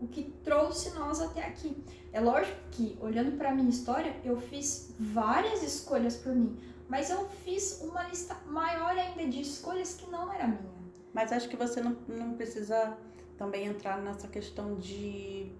o 0.00 0.08
que 0.08 0.22
trouxe 0.42 0.90
nós 0.98 1.20
até 1.20 1.44
aqui. 1.44 1.76
É 2.12 2.20
lógico 2.20 2.58
que, 2.70 2.98
olhando 3.00 3.36
para 3.36 3.54
minha 3.54 3.68
história, 3.68 4.16
eu 4.24 4.40
fiz 4.40 4.94
várias 4.98 5.62
escolhas 5.62 6.16
por 6.16 6.34
mim, 6.34 6.56
mas 6.88 7.10
eu 7.10 7.28
fiz 7.28 7.82
uma 7.82 8.02
lista 8.04 8.34
maior 8.46 8.96
ainda 8.96 9.26
de 9.28 9.40
escolhas 9.40 9.94
que 9.94 10.10
não 10.10 10.32
era 10.32 10.46
minha. 10.46 10.80
Mas 11.12 11.32
acho 11.32 11.48
que 11.48 11.56
você 11.56 11.80
não, 11.80 11.96
não 12.08 12.34
precisa 12.34 12.96
também 13.36 13.66
entrar 13.66 14.00
nessa 14.00 14.26
questão 14.26 14.76
de 14.76 15.52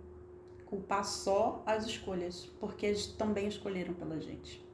culpar 0.67 1.05
só 1.05 1.63
as 1.67 1.85
escolhas, 1.85 2.47
porque 2.59 2.87
eles 2.87 3.09
também 3.09 3.49
escolheram 3.49 3.93
pela 3.95 4.19
gente. 4.21 4.65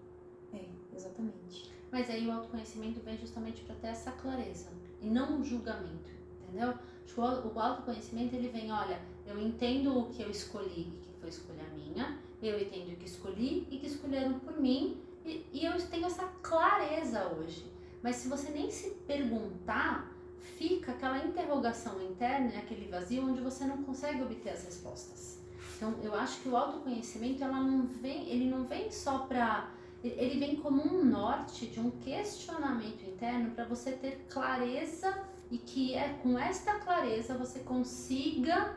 É, 0.52 0.64
exatamente. 0.94 1.72
Mas 1.90 2.10
aí 2.10 2.26
o 2.26 2.32
autoconhecimento 2.32 3.00
vem 3.00 3.16
justamente 3.16 3.62
para 3.62 3.74
ter 3.76 3.88
essa 3.88 4.12
clareza 4.12 4.68
e 5.00 5.08
não 5.08 5.38
um 5.38 5.44
julgamento, 5.44 6.10
entendeu? 6.42 6.74
O 7.16 7.58
autoconhecimento 7.58 8.34
ele 8.34 8.48
vem, 8.48 8.70
olha, 8.70 9.00
eu 9.26 9.40
entendo 9.40 9.98
o 9.98 10.06
que 10.10 10.22
eu 10.22 10.30
escolhi 10.30 10.92
e 10.92 11.00
que 11.02 11.20
foi 11.20 11.28
escolha 11.28 11.64
minha, 11.74 12.18
eu 12.42 12.60
entendo 12.60 12.92
o 12.92 12.96
que 12.96 13.06
escolhi 13.06 13.66
e 13.70 13.78
que 13.78 13.86
escolheram 13.86 14.38
por 14.38 14.60
mim 14.60 15.00
e, 15.24 15.44
e 15.52 15.64
eu 15.64 15.76
tenho 15.88 16.06
essa 16.06 16.24
clareza 16.42 17.26
hoje. 17.26 17.64
Mas 18.02 18.16
se 18.16 18.28
você 18.28 18.50
nem 18.50 18.70
se 18.70 18.90
perguntar, 19.06 20.12
fica 20.38 20.92
aquela 20.92 21.24
interrogação 21.24 22.00
interna, 22.02 22.56
aquele 22.58 22.88
vazio 22.88 23.28
onde 23.28 23.40
você 23.40 23.64
não 23.64 23.82
consegue 23.82 24.22
obter 24.22 24.50
as 24.50 24.64
respostas. 24.64 25.40
Então, 25.76 25.94
eu 26.02 26.14
acho 26.14 26.40
que 26.40 26.48
o 26.48 26.56
autoconhecimento 26.56 27.42
ela 27.42 27.60
não 27.60 27.86
vem, 27.86 28.28
ele 28.28 28.48
não 28.48 28.64
vem 28.64 28.90
só 28.90 29.18
para 29.20 29.70
ele 30.02 30.38
vem 30.38 30.56
como 30.56 30.82
um 30.82 31.04
norte 31.04 31.66
de 31.66 31.80
um 31.80 31.90
questionamento 31.90 33.02
interno 33.04 33.50
para 33.50 33.64
você 33.64 33.92
ter 33.92 34.24
clareza 34.28 35.18
e 35.50 35.58
que 35.58 35.94
é 35.94 36.10
com 36.22 36.38
esta 36.38 36.74
clareza 36.74 37.36
você 37.36 37.60
consiga. 37.60 38.76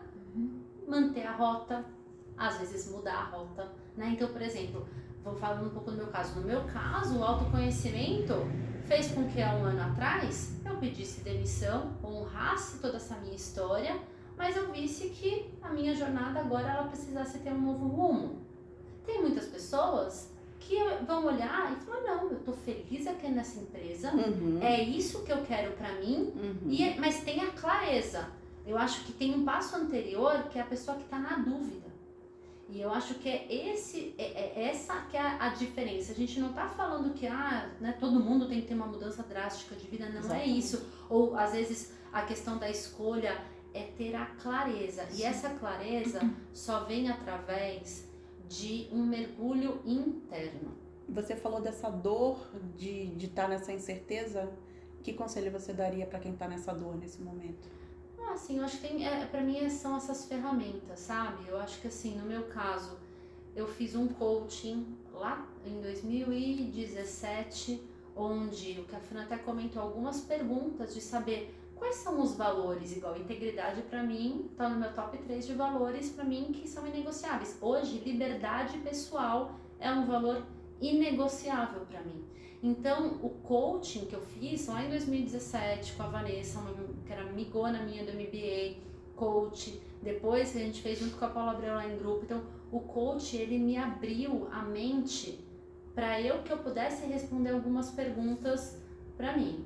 Manter 0.90 1.26
a 1.26 1.34
rota, 1.34 1.86
às 2.38 2.58
vezes 2.58 2.92
mudar 2.92 3.16
a 3.16 3.24
rota, 3.26 3.72
né? 3.96 4.12
Então, 4.14 4.28
por 4.30 4.42
exemplo, 4.42 4.88
vou 5.24 5.36
falando 5.36 5.68
um 5.68 5.70
pouco 5.70 5.92
do 5.92 5.98
meu 5.98 6.08
caso. 6.08 6.40
No 6.40 6.46
meu 6.46 6.64
caso, 6.64 7.18
o 7.18 7.24
autoconhecimento 7.24 8.34
fez 8.86 9.12
com 9.12 9.28
que 9.30 9.42
há 9.42 9.54
um 9.56 9.64
ano 9.64 9.82
atrás 9.82 10.60
eu 10.66 10.78
pedisse 10.78 11.22
demissão, 11.22 11.94
honrasse 12.04 12.80
toda 12.80 12.98
essa 12.98 13.16
minha 13.18 13.36
história, 13.36 14.00
mas 14.36 14.56
eu 14.56 14.72
visse 14.72 15.10
que 15.10 15.54
a 15.62 15.70
minha 15.70 15.94
jornada 15.94 16.40
agora 16.40 16.70
ela 16.70 16.88
precisasse 16.88 17.40
ter 17.40 17.52
um 17.52 17.62
novo 17.62 17.88
rumo. 17.88 18.42
Tem 19.06 19.22
muitas 19.22 19.46
pessoas 19.46 20.32
que 20.60 20.76
vão 21.06 21.26
olhar 21.26 21.74
e 21.74 21.76
falar 21.84 22.02
não, 22.02 22.32
eu 22.32 22.40
tô 22.40 22.52
feliz 22.52 23.08
aqui 23.08 23.28
nessa 23.28 23.60
empresa, 23.60 24.12
uhum. 24.12 24.60
é 24.62 24.82
isso 24.82 25.24
que 25.24 25.32
eu 25.32 25.42
quero 25.44 25.72
para 25.74 25.94
mim, 25.94 26.32
uhum. 26.36 26.58
e, 26.68 26.84
é, 26.84 26.96
mas 27.00 27.22
tem 27.22 27.42
a 27.42 27.52
clareza. 27.52 28.39
Eu 28.70 28.78
acho 28.78 29.04
que 29.04 29.12
tem 29.12 29.34
um 29.34 29.44
passo 29.44 29.76
anterior 29.76 30.44
que 30.50 30.60
é 30.60 30.62
a 30.62 30.66
pessoa 30.66 30.96
que 30.96 31.04
está 31.04 31.18
na 31.18 31.38
dúvida. 31.38 31.90
E 32.70 32.80
eu 32.80 32.94
acho 32.94 33.16
que 33.16 33.28
é, 33.28 33.48
esse, 33.52 34.14
é, 34.16 34.60
é 34.60 34.70
essa 34.70 34.94
que 35.10 35.18
é 35.18 35.20
a, 35.20 35.48
a, 35.48 35.50
diferença. 35.50 36.12
A 36.12 36.16
gente 36.16 36.40
não 36.40 36.52
está 36.52 36.68
falando 36.68 37.12
que 37.16 37.26
ah, 37.26 37.68
né, 37.82 37.98
todo 38.00 38.20
mundo 38.20 38.48
tem 38.48 38.62
que 38.62 38.68
ter 38.68 38.76
uma 38.76 38.86
mudança 38.86 39.24
drástica 39.24 39.76
de 39.76 39.88
vida, 39.88 40.06
não 40.06 40.18
é 40.18 40.20
Exatamente. 40.20 40.50
é 40.50 40.54
isso. 40.54 40.88
Ou 41.10 41.36
às 41.36 41.54
vezes 41.54 41.94
a 42.14 42.22
questão 42.22 42.60
da 42.60 42.70
escolha 42.70 43.42
é 43.74 43.86
ter 43.98 44.14
a 44.16 44.28
clareza. 44.28 45.04
Sim. 45.08 45.24
E 45.24 45.24
essa 45.24 45.50
clareza 45.50 46.22
só 46.54 46.84
vem 46.84 47.10
através 47.10 48.08
de 48.48 48.88
um 48.92 49.04
mergulho 49.04 49.82
interno. 49.84 50.78
Você 51.08 51.36
falou 51.36 51.60
dessa 51.60 51.90
dor 51.90 52.38
de 52.78 53.16
estar 53.20 53.44
tá 53.44 53.48
nessa 53.48 53.74
incerteza. 53.74 54.48
Que 55.02 55.14
conselho 55.14 55.52
você 55.52 55.74
daria 55.74 56.06
para 56.06 56.20
quem 56.20 56.34
está 56.34 56.48
nessa 56.48 56.72
dor 56.72 56.96
nesse 56.96 57.20
momento? 57.20 57.79
Assim, 58.32 58.58
eu 58.58 58.64
acho 58.64 58.80
que 58.80 59.04
é, 59.04 59.26
para 59.26 59.42
mim 59.42 59.68
são 59.70 59.98
essas 59.98 60.26
ferramentas, 60.26 61.00
sabe? 61.00 61.48
Eu 61.48 61.58
acho 61.58 61.82
que 61.82 61.88
assim, 61.88 62.16
no 62.16 62.26
meu 62.26 62.44
caso, 62.44 62.98
eu 63.56 63.68
fiz 63.68 63.96
um 63.96 64.08
coaching 64.08 64.86
lá 65.14 65.48
em 65.66 65.82
2017, 65.82 67.82
onde 68.16 68.80
o 68.80 68.86
Cafina 68.86 69.24
até 69.24 69.38
comentou 69.38 69.82
algumas 69.82 70.22
perguntas 70.22 70.94
de 70.94 71.02
saber 71.02 71.56
quais 71.76 71.96
são 71.96 72.22
os 72.22 72.36
valores, 72.36 72.96
igual 72.96 73.18
integridade 73.18 73.82
para 73.84 74.04
mim, 74.04 74.50
tá 74.56 74.70
no 74.70 74.80
meu 74.80 74.94
top 74.94 75.18
3 75.18 75.48
de 75.48 75.54
valores 75.54 76.10
para 76.10 76.24
mim 76.24 76.52
que 76.54 76.68
são 76.68 76.86
inegociáveis. 76.86 77.58
Hoje, 77.62 78.00
liberdade 78.00 78.78
pessoal 78.80 79.56
é 79.80 79.92
um 79.92 80.06
valor 80.06 80.44
inegociável 80.80 81.82
para 81.86 82.02
mim. 82.02 82.24
Então, 82.62 83.20
o 83.24 83.30
coaching 83.30 84.06
que 84.06 84.14
eu 84.14 84.22
fiz 84.22 84.68
lá 84.68 84.84
em 84.84 84.90
2017 84.90 85.94
com 85.94 86.04
a 86.04 86.08
Vanessa, 86.08 86.60
uma, 86.60 86.72
que 87.10 87.14
era 87.14 87.24
amigona 87.24 87.82
minha 87.82 88.06
do 88.06 88.14
MBA, 88.14 88.78
coach, 89.16 89.82
depois 90.00 90.56
a 90.56 90.60
gente 90.60 90.80
fez 90.80 91.00
junto 91.00 91.18
com 91.18 91.26
a 91.26 91.30
Paula 91.30 91.54
Abreu 91.54 91.74
lá 91.74 91.88
em 91.88 91.98
grupo. 91.98 92.24
Então, 92.24 92.44
o 92.72 92.80
coach, 92.80 93.36
ele 93.36 93.58
me 93.58 93.76
abriu 93.78 94.48
a 94.52 94.62
mente 94.62 95.40
para 95.96 96.22
eu 96.22 96.44
que 96.44 96.54
eu 96.54 96.60
pudesse 96.60 97.08
responder 97.08 97.50
algumas 97.50 97.90
perguntas 97.90 98.80
para 99.18 99.36
mim. 99.36 99.66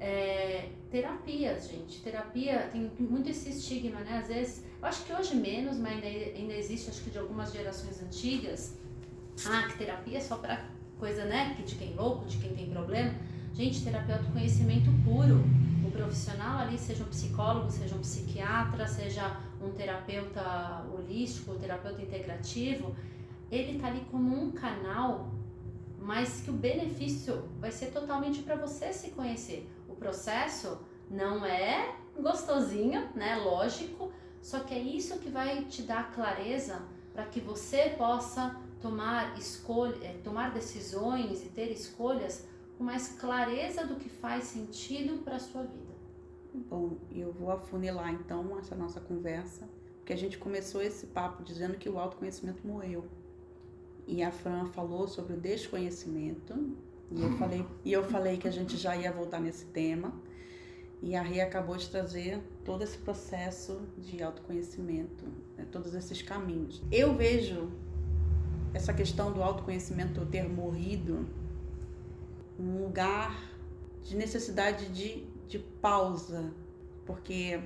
É, 0.00 0.68
terapias, 0.90 1.68
gente. 1.68 2.02
Terapia 2.02 2.68
tem 2.72 2.90
muito 2.98 3.30
esse 3.30 3.50
estigma, 3.50 4.00
né? 4.00 4.18
Às 4.18 4.26
vezes, 4.26 4.64
eu 4.82 4.88
acho 4.88 5.04
que 5.04 5.12
hoje 5.12 5.36
menos, 5.36 5.78
mas 5.78 6.02
ainda, 6.02 6.38
ainda 6.38 6.54
existe, 6.54 6.90
acho 6.90 7.04
que 7.04 7.10
de 7.10 7.18
algumas 7.18 7.52
gerações 7.52 8.02
antigas. 8.02 8.76
Ah, 9.46 9.68
que 9.68 9.78
terapia 9.78 10.18
é 10.18 10.20
só 10.20 10.36
para 10.36 10.66
coisa, 10.98 11.24
né, 11.24 11.56
de 11.64 11.76
quem 11.76 11.92
é 11.92 11.96
louco, 11.96 12.26
de 12.26 12.36
quem 12.38 12.52
tem 12.54 12.68
problema. 12.68 13.14
Gente, 13.52 13.82
terapia 13.82 14.14
é 14.14 14.18
autoconhecimento 14.18 14.90
puro. 15.04 15.42
O 15.86 15.90
profissional 15.90 16.60
ali, 16.60 16.78
seja 16.78 17.02
um 17.02 17.08
psicólogo, 17.08 17.70
seja 17.70 17.94
um 17.94 18.00
psiquiatra, 18.00 18.86
seja 18.86 19.36
um 19.60 19.70
terapeuta 19.70 20.86
holístico, 20.94 21.52
um 21.52 21.58
terapeuta 21.58 22.00
integrativo, 22.00 22.94
ele 23.50 23.78
tá 23.78 23.88
ali 23.88 24.06
como 24.10 24.40
um 24.40 24.52
canal, 24.52 25.32
mas 25.98 26.40
que 26.40 26.50
o 26.50 26.54
benefício 26.54 27.48
vai 27.58 27.72
ser 27.72 27.86
totalmente 27.86 28.42
para 28.42 28.54
você 28.54 28.92
se 28.92 29.10
conhecer. 29.10 29.68
O 29.88 29.94
processo 29.94 30.78
não 31.10 31.44
é 31.44 31.96
gostosinho, 32.18 33.08
né? 33.14 33.36
Lógico, 33.36 34.12
só 34.40 34.60
que 34.60 34.72
é 34.72 34.78
isso 34.78 35.18
que 35.18 35.28
vai 35.28 35.64
te 35.64 35.82
dar 35.82 36.12
clareza 36.12 36.80
para 37.12 37.24
que 37.24 37.40
você 37.40 37.94
possa 37.98 38.56
tomar, 38.80 39.36
escolha, 39.36 39.96
é, 40.02 40.12
tomar 40.24 40.52
decisões 40.52 41.44
e 41.44 41.48
ter 41.48 41.70
escolhas 41.70 42.46
com 42.80 42.84
mais 42.84 43.08
clareza 43.08 43.84
do 43.84 43.96
que 43.96 44.08
faz 44.08 44.44
sentido 44.44 45.22
para 45.22 45.36
a 45.36 45.38
sua 45.38 45.64
vida. 45.64 45.94
Bom, 46.54 46.96
eu 47.12 47.30
vou 47.30 47.50
afunilar 47.50 48.10
então 48.10 48.58
essa 48.58 48.74
nossa 48.74 48.98
conversa, 48.98 49.68
porque 49.98 50.14
a 50.14 50.16
gente 50.16 50.38
começou 50.38 50.80
esse 50.80 51.08
papo 51.08 51.42
dizendo 51.42 51.76
que 51.76 51.90
o 51.90 51.98
autoconhecimento 51.98 52.66
morreu. 52.66 53.04
E 54.06 54.22
a 54.22 54.32
Fran 54.32 54.64
falou 54.64 55.06
sobre 55.06 55.34
o 55.34 55.36
desconhecimento, 55.36 56.74
e 57.10 57.22
eu 57.22 57.30
falei, 57.32 57.66
e 57.84 57.92
eu 57.92 58.02
falei 58.02 58.38
que 58.38 58.48
a 58.48 58.50
gente 58.50 58.78
já 58.78 58.96
ia 58.96 59.12
voltar 59.12 59.40
nesse 59.40 59.66
tema. 59.66 60.14
E 61.02 61.14
a 61.14 61.22
Ria 61.22 61.44
acabou 61.44 61.76
de 61.76 61.86
trazer 61.88 62.40
todo 62.64 62.82
esse 62.82 62.96
processo 62.96 63.78
de 63.98 64.22
autoconhecimento, 64.22 65.26
né, 65.54 65.66
todos 65.70 65.94
esses 65.94 66.22
caminhos. 66.22 66.82
Eu 66.90 67.14
vejo 67.14 67.70
essa 68.72 68.94
questão 68.94 69.32
do 69.32 69.42
autoconhecimento 69.42 70.24
ter 70.26 70.48
morrido 70.48 71.26
um 72.60 72.82
lugar 72.82 73.50
de 74.02 74.16
necessidade 74.16 74.86
de, 74.88 75.24
de 75.46 75.58
pausa, 75.58 76.52
porque 77.06 77.60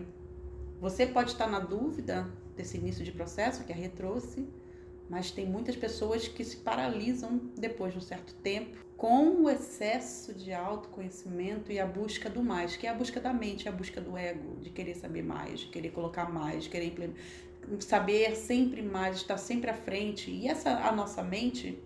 você 0.80 1.06
pode 1.06 1.32
estar 1.32 1.48
na 1.48 1.58
dúvida 1.58 2.28
desse 2.56 2.76
início 2.76 3.04
de 3.04 3.12
processo 3.12 3.64
que 3.64 3.72
a 3.72 3.76
Rê 3.76 3.90
mas 5.08 5.30
tem 5.30 5.46
muitas 5.46 5.76
pessoas 5.76 6.26
que 6.26 6.44
se 6.44 6.56
paralisam 6.56 7.40
depois 7.56 7.92
de 7.92 7.98
um 7.98 8.02
certo 8.02 8.34
tempo 8.36 8.84
com 8.96 9.42
o 9.42 9.50
excesso 9.50 10.32
de 10.32 10.52
autoconhecimento 10.52 11.70
e 11.70 11.78
a 11.78 11.86
busca 11.86 12.30
do 12.30 12.42
mais, 12.42 12.76
que 12.76 12.86
é 12.86 12.90
a 12.90 12.94
busca 12.94 13.20
da 13.20 13.32
mente, 13.32 13.66
é 13.66 13.70
a 13.70 13.74
busca 13.74 14.00
do 14.00 14.16
ego, 14.16 14.56
de 14.60 14.70
querer 14.70 14.94
saber 14.94 15.22
mais, 15.22 15.60
de 15.60 15.66
querer 15.66 15.90
colocar 15.90 16.32
mais, 16.32 16.64
de 16.64 16.70
querer 16.70 16.94
saber 17.80 18.34
sempre 18.36 18.82
mais, 18.82 19.16
estar 19.16 19.36
sempre 19.36 19.70
à 19.70 19.74
frente. 19.74 20.30
E 20.30 20.48
essa 20.48 20.70
a 20.70 20.92
nossa 20.92 21.22
mente 21.22 21.78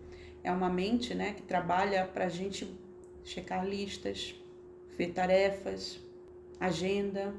é 0.44 0.52
uma 0.52 0.68
mente, 0.68 1.14
né, 1.14 1.32
que 1.32 1.42
trabalha 1.42 2.04
para 2.04 2.26
a 2.26 2.28
gente 2.28 2.72
checar 3.28 3.66
listas, 3.66 4.34
ver 4.96 5.12
tarefas, 5.12 6.00
agenda, 6.58 7.34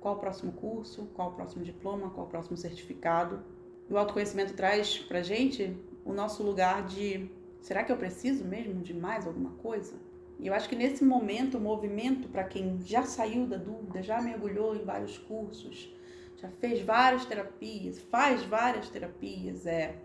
qual 0.00 0.16
o 0.16 0.18
próximo 0.18 0.52
curso, 0.52 1.08
qual 1.14 1.30
o 1.30 1.32
próximo 1.32 1.64
diploma, 1.64 2.10
qual 2.10 2.26
o 2.26 2.30
próximo 2.30 2.56
certificado. 2.56 3.44
E 3.88 3.92
o 3.92 3.98
autoconhecimento 3.98 4.54
traz 4.54 4.98
para 4.98 5.22
gente 5.22 5.76
o 6.04 6.12
nosso 6.12 6.42
lugar 6.42 6.86
de 6.86 7.30
será 7.60 7.84
que 7.84 7.92
eu 7.92 7.96
preciso 7.96 8.44
mesmo 8.44 8.82
de 8.82 8.94
mais 8.94 9.26
alguma 9.26 9.50
coisa? 9.62 9.94
E 10.38 10.46
eu 10.46 10.54
acho 10.54 10.68
que 10.68 10.76
nesse 10.76 11.04
momento 11.04 11.58
o 11.58 11.60
movimento 11.60 12.28
para 12.28 12.44
quem 12.44 12.78
já 12.80 13.04
saiu 13.04 13.46
da 13.46 13.56
dúvida, 13.56 14.02
já 14.02 14.20
mergulhou 14.20 14.74
em 14.74 14.84
vários 14.84 15.18
cursos, 15.18 15.94
já 16.36 16.48
fez 16.48 16.80
várias 16.82 17.24
terapias, 17.24 17.98
faz 17.98 18.42
várias 18.44 18.88
terapias, 18.88 19.66
é. 19.66 19.96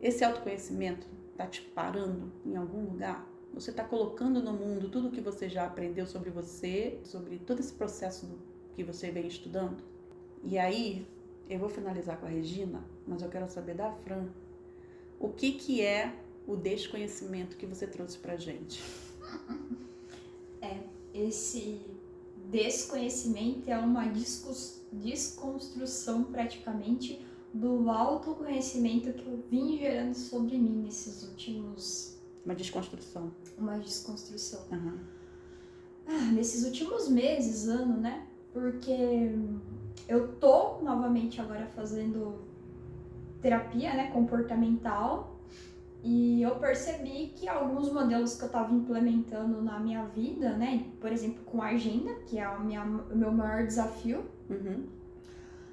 Esse 0.00 0.24
autoconhecimento 0.24 1.06
tá 1.36 1.46
te 1.46 1.62
parando 1.62 2.32
em 2.44 2.56
algum 2.56 2.84
lugar? 2.84 3.27
Você 3.54 3.70
está 3.70 3.82
colocando 3.82 4.42
no 4.42 4.52
mundo 4.52 4.88
tudo 4.88 5.08
o 5.08 5.10
que 5.10 5.20
você 5.20 5.48
já 5.48 5.66
aprendeu 5.66 6.06
sobre 6.06 6.30
você, 6.30 6.98
sobre 7.04 7.38
todo 7.38 7.60
esse 7.60 7.72
processo 7.72 8.28
que 8.74 8.84
você 8.84 9.10
vem 9.10 9.26
estudando? 9.26 9.82
E 10.44 10.58
aí, 10.58 11.06
eu 11.48 11.58
vou 11.58 11.68
finalizar 11.68 12.18
com 12.18 12.26
a 12.26 12.28
Regina, 12.28 12.84
mas 13.06 13.22
eu 13.22 13.28
quero 13.28 13.48
saber 13.48 13.74
da 13.74 13.90
Fran. 13.90 14.28
O 15.18 15.30
que 15.30 15.52
que 15.52 15.80
é 15.80 16.14
o 16.46 16.54
desconhecimento 16.56 17.56
que 17.56 17.66
você 17.66 17.86
trouxe 17.86 18.18
pra 18.18 18.36
gente? 18.36 18.82
É, 20.60 20.80
esse 21.14 21.80
desconhecimento 22.50 23.70
é 23.70 23.78
uma 23.78 24.06
desconstrução 24.92 26.24
praticamente 26.24 27.24
do 27.54 27.88
autoconhecimento 27.88 29.12
que 29.12 29.24
eu 29.24 29.42
vim 29.48 29.78
gerando 29.78 30.14
sobre 30.14 30.58
mim 30.58 30.82
nesses 30.82 31.22
últimos. 31.22 32.17
Uma 32.48 32.54
desconstrução. 32.54 33.30
Uma 33.58 33.78
desconstrução. 33.78 34.62
Uhum. 34.72 34.98
Ah, 36.06 36.32
nesses 36.32 36.64
últimos 36.64 37.06
meses, 37.06 37.68
ano, 37.68 37.98
né? 37.98 38.26
Porque 38.54 39.36
eu 40.08 40.28
tô 40.36 40.78
novamente 40.80 41.42
agora 41.42 41.66
fazendo 41.66 42.38
terapia, 43.42 43.92
né, 43.92 44.10
comportamental, 44.10 45.38
e 46.02 46.40
eu 46.40 46.56
percebi 46.56 47.34
que 47.36 47.46
alguns 47.46 47.92
modelos 47.92 48.36
que 48.36 48.44
eu 48.44 48.46
estava 48.46 48.72
implementando 48.72 49.60
na 49.60 49.78
minha 49.78 50.06
vida, 50.06 50.56
né, 50.56 50.86
por 51.02 51.12
exemplo, 51.12 51.44
com 51.44 51.60
a 51.60 51.66
agenda, 51.66 52.14
que 52.26 52.38
é 52.38 52.44
a 52.44 52.58
minha, 52.58 52.82
o 52.82 53.14
meu 53.14 53.30
maior 53.30 53.66
desafio, 53.66 54.24
Uhum. 54.48 54.86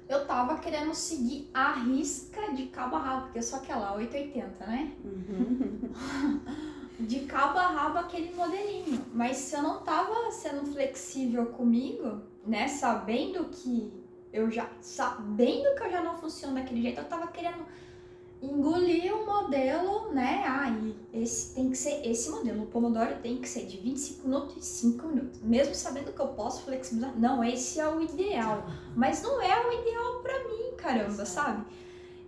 Eu 0.08 0.26
tava 0.26 0.58
querendo 0.58 0.94
seguir 0.94 1.50
a 1.52 1.72
risca 1.72 2.52
de 2.52 2.66
cabo 2.66 2.96
a 2.96 3.00
rabo, 3.00 3.22
porque 3.22 3.38
eu 3.38 3.42
sou 3.42 3.58
aquela 3.58 3.94
880, 3.94 4.66
né? 4.66 4.92
Uhum. 5.04 5.80
De 6.98 7.20
cabo 7.26 7.58
a 7.58 7.66
rabo 7.66 7.98
aquele 7.98 8.34
modelinho. 8.34 9.04
Mas 9.12 9.36
se 9.36 9.54
eu 9.54 9.62
não 9.62 9.82
tava 9.82 10.30
sendo 10.30 10.64
flexível 10.64 11.44
comigo, 11.46 12.22
né, 12.46 12.68
sabendo 12.68 13.44
que 13.50 13.92
eu 14.32 14.50
já 14.50 14.66
sabendo 14.80 15.74
que 15.74 15.82
eu 15.84 15.90
já 15.90 16.02
não 16.02 16.16
funciono 16.16 16.54
daquele 16.54 16.80
jeito, 16.80 16.98
eu 16.98 17.04
tava 17.04 17.26
querendo 17.26 17.66
engolir 18.42 19.14
o 19.14 19.24
modelo, 19.24 20.12
né? 20.12 20.44
Ah, 20.46 20.70
e 20.70 21.22
esse 21.22 21.54
tem 21.54 21.70
que 21.70 21.76
ser 21.76 22.06
esse 22.06 22.30
modelo. 22.30 22.64
O 22.64 22.66
Pomodoro 22.66 23.16
tem 23.22 23.38
que 23.38 23.48
ser 23.48 23.66
de 23.66 23.78
25 23.78 24.28
minutos 24.28 24.56
e 24.56 24.62
5 24.62 25.06
minutos. 25.08 25.40
Mesmo 25.42 25.74
sabendo 25.74 26.12
que 26.12 26.20
eu 26.20 26.28
posso 26.28 26.62
flexibilizar. 26.62 27.18
Não, 27.18 27.42
esse 27.42 27.80
é 27.80 27.88
o 27.88 28.00
ideal. 28.00 28.66
Mas 28.94 29.22
não 29.22 29.40
é 29.40 29.66
o 29.66 29.72
ideal 29.72 30.20
para 30.20 30.44
mim, 30.44 30.76
caramba, 30.76 31.22
Exato. 31.22 31.30
sabe? 31.30 31.66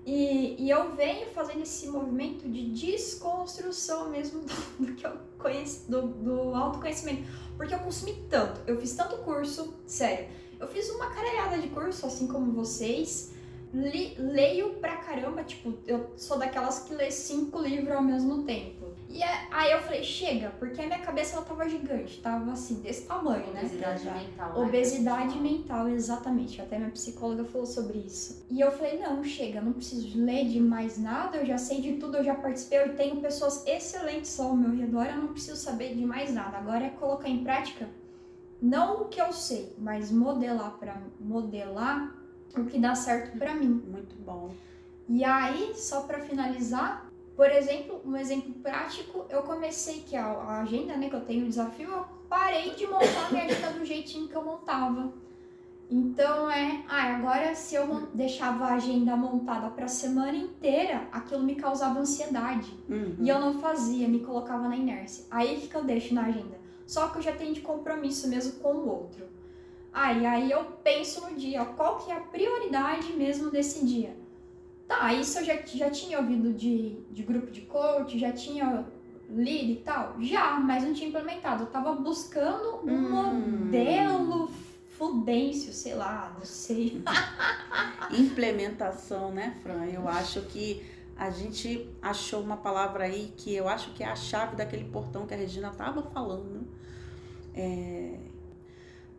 E, 0.07 0.57
e 0.59 0.71
eu 0.71 0.97
venho 0.97 1.29
fazendo 1.29 1.61
esse 1.61 1.87
movimento 1.89 2.49
de 2.49 2.71
desconstrução 2.71 4.09
mesmo 4.09 4.41
do, 4.41 4.55
do 4.87 4.95
que 4.95 5.07
eu 5.07 5.13
conheço, 5.39 5.91
do, 5.91 6.01
do 6.01 6.55
autoconhecimento. 6.55 7.29
Porque 7.57 7.75
eu 7.75 7.79
consumi 7.81 8.15
tanto, 8.31 8.61
eu 8.67 8.79
fiz 8.81 8.95
tanto 8.95 9.19
curso, 9.19 9.75
sério. 9.85 10.29
Eu 10.59 10.67
fiz 10.67 10.89
uma 10.91 11.11
caralhada 11.11 11.59
de 11.59 11.69
curso, 11.69 12.07
assim 12.07 12.27
como 12.27 12.53
vocês. 12.53 13.33
Li- 13.73 14.15
leio 14.19 14.75
pra 14.81 14.97
caramba, 14.97 15.45
tipo, 15.45 15.75
eu 15.87 16.11
sou 16.17 16.39
daquelas 16.39 16.81
que 16.81 16.95
lê 16.95 17.11
cinco 17.11 17.61
livros 17.61 17.95
ao 17.95 18.03
mesmo 18.03 18.45
tempo. 18.45 18.87
E 19.11 19.23
é- 19.23 19.47
aí 19.51 19.73
eu 19.73 19.81
falei, 19.81 20.03
chega, 20.03 20.51
porque 20.59 20.81
a 20.81 20.87
minha 20.87 20.99
cabeça 21.01 21.37
ela 21.37 21.45
tava 21.45 21.69
gigante, 21.69 22.21
tava 22.21 22.53
assim, 22.53 22.77
desse 22.77 23.07
tamanho, 23.07 23.47
né? 23.53 23.61
Obesidade 23.61 24.05
mental. 24.05 24.53
né? 24.53 24.67
Obesidade 24.67 25.39
mental, 25.39 25.89
exatamente. 25.89 26.61
Até 26.63 26.79
minha 26.79 26.91
psicóloga 26.91 27.45
falou 27.45 27.67
sobre 27.67 27.99
isso. 27.99 28.45
E 28.51 28.59
eu 28.61 28.71
falei, 28.71 28.99
não, 28.99 29.23
chega, 29.23 29.61
não 29.61 29.73
preciso 29.75 30.19
ler 30.19 30.47
de 30.49 30.61
mais 30.61 30.99
nada, 30.99 31.37
eu 31.39 31.45
já 31.47 31.59
sei 31.59 31.81
de 31.81 31.95
tudo, 31.95 32.17
eu 32.19 32.25
já 32.25 32.35
participei, 32.35 32.81
eu 32.81 32.97
tenho 32.97 33.17
pessoas 33.21 33.67
excelentes 33.67 34.39
ao 34.41 34.55
meu 34.57 34.75
redor, 34.75 35.05
eu 35.07 35.17
não 35.17 35.29
preciso 35.29 35.57
saber 35.57 35.95
de 35.95 36.05
mais 36.07 36.33
nada. 36.33 36.57
Agora 36.59 36.85
é 36.85 36.91
colocar 36.91 37.29
em 37.29 37.43
prática 37.45 37.89
não 38.61 39.03
o 39.03 39.05
que 39.07 39.21
eu 39.21 39.33
sei, 39.33 39.75
mas 39.79 40.11
modelar 40.11 40.77
para 40.79 41.01
modelar 41.21 42.15
o 42.57 42.65
que 42.65 42.79
dá 42.79 42.95
certo 42.95 43.37
para 43.39 43.55
mim. 43.55 43.83
Muito 43.87 44.17
bom. 44.17 44.51
E 45.09 45.25
aí, 45.25 45.73
só 45.75 46.03
para 46.03 46.21
finalizar, 46.21 47.11
por 47.37 47.51
exemplo, 47.51 48.01
um 48.05 48.17
exemplo 48.17 48.53
prático, 48.55 49.25
eu 49.31 49.43
comecei 49.43 50.01
que 50.01 50.17
a, 50.17 50.27
a 50.27 50.61
agenda, 50.63 50.97
né, 50.97 51.09
que 51.09 51.17
eu 51.17 51.21
tenho 51.21 51.47
o 51.47 51.49
desafio, 51.49 51.89
eu 51.91 52.05
parei 52.29 52.75
de 52.75 52.87
montar 52.87 53.27
a 53.27 53.31
minha 53.31 53.45
agenda 53.45 53.71
do 53.71 53.85
jeitinho 53.85 54.29
que 54.29 54.35
eu 54.35 54.45
montava. 54.45 55.13
Então 55.91 56.51
é, 56.51 56.85
ah, 56.87 57.17
agora 57.17 57.55
se 57.55 57.75
eu 57.75 58.09
deixava 58.13 58.67
a 58.67 58.75
agenda 58.75 59.17
montada 59.17 59.71
para 59.71 59.87
a 59.87 59.89
semana 59.89 60.37
inteira, 60.37 61.09
aquilo 61.11 61.43
me 61.43 61.55
causava 61.55 61.99
ansiedade. 61.99 62.71
Uhum. 62.89 63.17
E 63.19 63.29
eu 63.29 63.41
não 63.41 63.59
fazia, 63.59 64.07
me 64.07 64.21
colocava 64.21 64.69
na 64.69 64.77
inércia. 64.77 65.25
Aí 65.31 65.67
que 65.67 65.75
eu 65.75 65.85
deixo 65.85 66.13
na 66.13 66.27
agenda? 66.27 66.59
Só 66.87 67.09
que 67.09 67.19
eu 67.19 67.23
já 67.23 67.33
tenho 67.33 67.55
de 67.55 67.61
compromisso 67.63 68.29
mesmo 68.29 68.61
com 68.61 68.75
o 68.75 68.89
outro. 68.89 69.25
Ah, 69.93 70.13
e 70.13 70.25
aí 70.27 70.51
eu 70.51 70.65
penso 70.85 71.21
no 71.29 71.35
dia, 71.37 71.65
qual 71.65 71.99
que 71.99 72.11
é 72.11 72.17
a 72.17 72.21
prioridade 72.21 73.13
mesmo 73.15 73.51
desse 73.51 73.85
dia? 73.85 74.17
Tá, 74.87 75.13
isso 75.13 75.39
eu 75.39 75.45
já, 75.45 75.57
já 75.67 75.91
tinha 75.91 76.19
ouvido 76.19 76.53
de, 76.53 77.01
de 77.11 77.23
grupo 77.23 77.51
de 77.51 77.63
coach, 77.63 78.19
já 78.19 78.33
tinha 78.33 78.87
lido 79.29 79.73
e 79.73 79.77
tal? 79.77 80.17
Já, 80.21 80.59
mas 80.59 80.83
não 80.85 80.95
tinha 80.95 81.09
implementado. 81.09 81.65
Eu 81.65 81.67
tava 81.71 81.93
buscando 81.93 82.81
um 82.87 82.91
Hum. 82.91 83.09
modelo 83.11 84.49
fudêncio, 84.97 85.73
sei 85.73 85.95
lá, 85.95 86.35
não 86.39 86.45
sei. 86.45 87.03
Implementação, 88.11 89.31
né, 89.33 89.57
Fran? 89.63 89.85
Eu 89.87 90.09
acho 90.09 90.43
que 90.43 90.83
a 91.17 91.31
gente 91.31 91.89
achou 92.01 92.41
uma 92.41 92.57
palavra 92.57 93.05
aí 93.05 93.33
que 93.37 93.55
eu 93.55 93.69
acho 93.69 93.93
que 93.93 94.03
é 94.03 94.09
a 94.09 94.17
chave 94.17 94.57
daquele 94.57 94.85
portão 94.85 95.27
que 95.27 95.35
a 95.35 95.37
Regina 95.37 95.69
estava 95.69 96.03
falando. 96.03 96.67
É, 97.55 98.15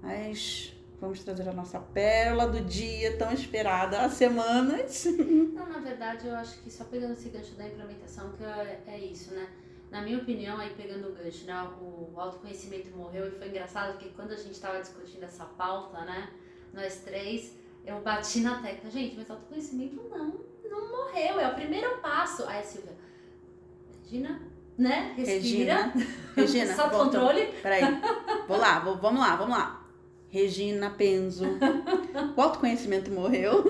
Mas 0.02 0.74
vamos 1.00 1.24
trazer 1.24 1.48
a 1.48 1.54
nossa 1.54 1.80
pérola 1.80 2.48
do 2.48 2.62
dia 2.62 3.18
tão 3.18 3.32
esperada 3.32 4.02
há 4.02 4.10
semanas. 4.10 5.06
Não, 5.54 5.68
na 5.68 5.80
verdade, 5.80 6.28
eu 6.28 6.36
acho 6.36 6.60
que 6.62 6.72
só 6.72 6.84
pegando 6.86 7.14
esse 7.14 7.30
gancho 7.30 7.54
da 7.56 7.68
implementação, 7.68 8.32
que 8.34 8.44
é, 8.44 8.98
isso, 8.98 9.34
né? 9.34 9.48
Na 9.92 10.02
minha 10.02 10.18
opinião, 10.20 10.58
aí 10.60 10.70
pegando 10.76 11.10
o 11.10 11.14
gancho, 11.14 11.46
né? 11.46 11.68
O 11.82 12.14
autoconhecimento 12.20 12.96
morreu 12.96 13.28
e 13.28 13.32
foi 13.32 13.48
engraçado 13.50 13.94
porque 13.94 14.10
quando 14.10 14.32
a 14.32 14.36
gente 14.38 14.52
estava 14.52 14.80
discutindo 14.80 15.24
essa 15.24 15.46
pauta, 15.46 16.00
né? 16.02 16.30
Nós 16.74 16.98
três, 16.98 17.56
eu 17.86 18.00
bati 18.02 18.42
na 18.42 18.62
tecla, 18.62 18.90
gente, 18.92 19.16
mas 19.18 19.30
autoconhecimento 19.32 19.96
não, 20.10 20.40
não 20.70 20.92
morreu, 20.92 21.40
é 21.40 21.48
o 21.52 21.56
primeiro 21.56 21.98
passo. 21.98 22.48
Aí 22.48 22.60
a 22.60 22.64
Silvia, 22.64 22.94
Regina, 24.04 24.40
né? 24.78 25.14
Respira, 25.18 25.34
Regina. 25.86 25.94
Regina, 26.36 26.74
só 26.76 26.90
controle. 26.90 27.48
Peraí. 27.64 27.82
Vou 28.48 28.58
lá, 28.58 28.80
vou- 28.80 28.98
vamos 28.98 29.20
lá, 29.20 29.36
vamos 29.36 29.58
lá. 29.58 29.79
Regina 30.30 30.90
Penzo. 30.90 31.46
O 32.36 32.42
autoconhecimento 32.42 33.12
morreu. 33.12 33.64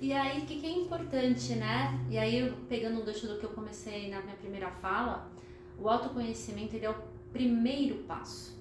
E 0.00 0.12
aí, 0.12 0.42
o 0.42 0.46
que, 0.46 0.60
que 0.60 0.66
é 0.66 0.70
importante, 0.70 1.54
né? 1.54 1.98
E 2.10 2.16
aí, 2.18 2.54
pegando 2.68 3.00
um 3.00 3.04
gancho 3.04 3.26
do 3.26 3.38
que 3.38 3.44
eu 3.44 3.50
comecei 3.50 4.10
na 4.10 4.20
minha 4.20 4.36
primeira 4.36 4.70
fala, 4.70 5.30
o 5.78 5.88
autoconhecimento 5.88 6.76
ele 6.76 6.86
é 6.86 6.90
o 6.90 6.94
primeiro 7.32 7.96
passo, 8.04 8.56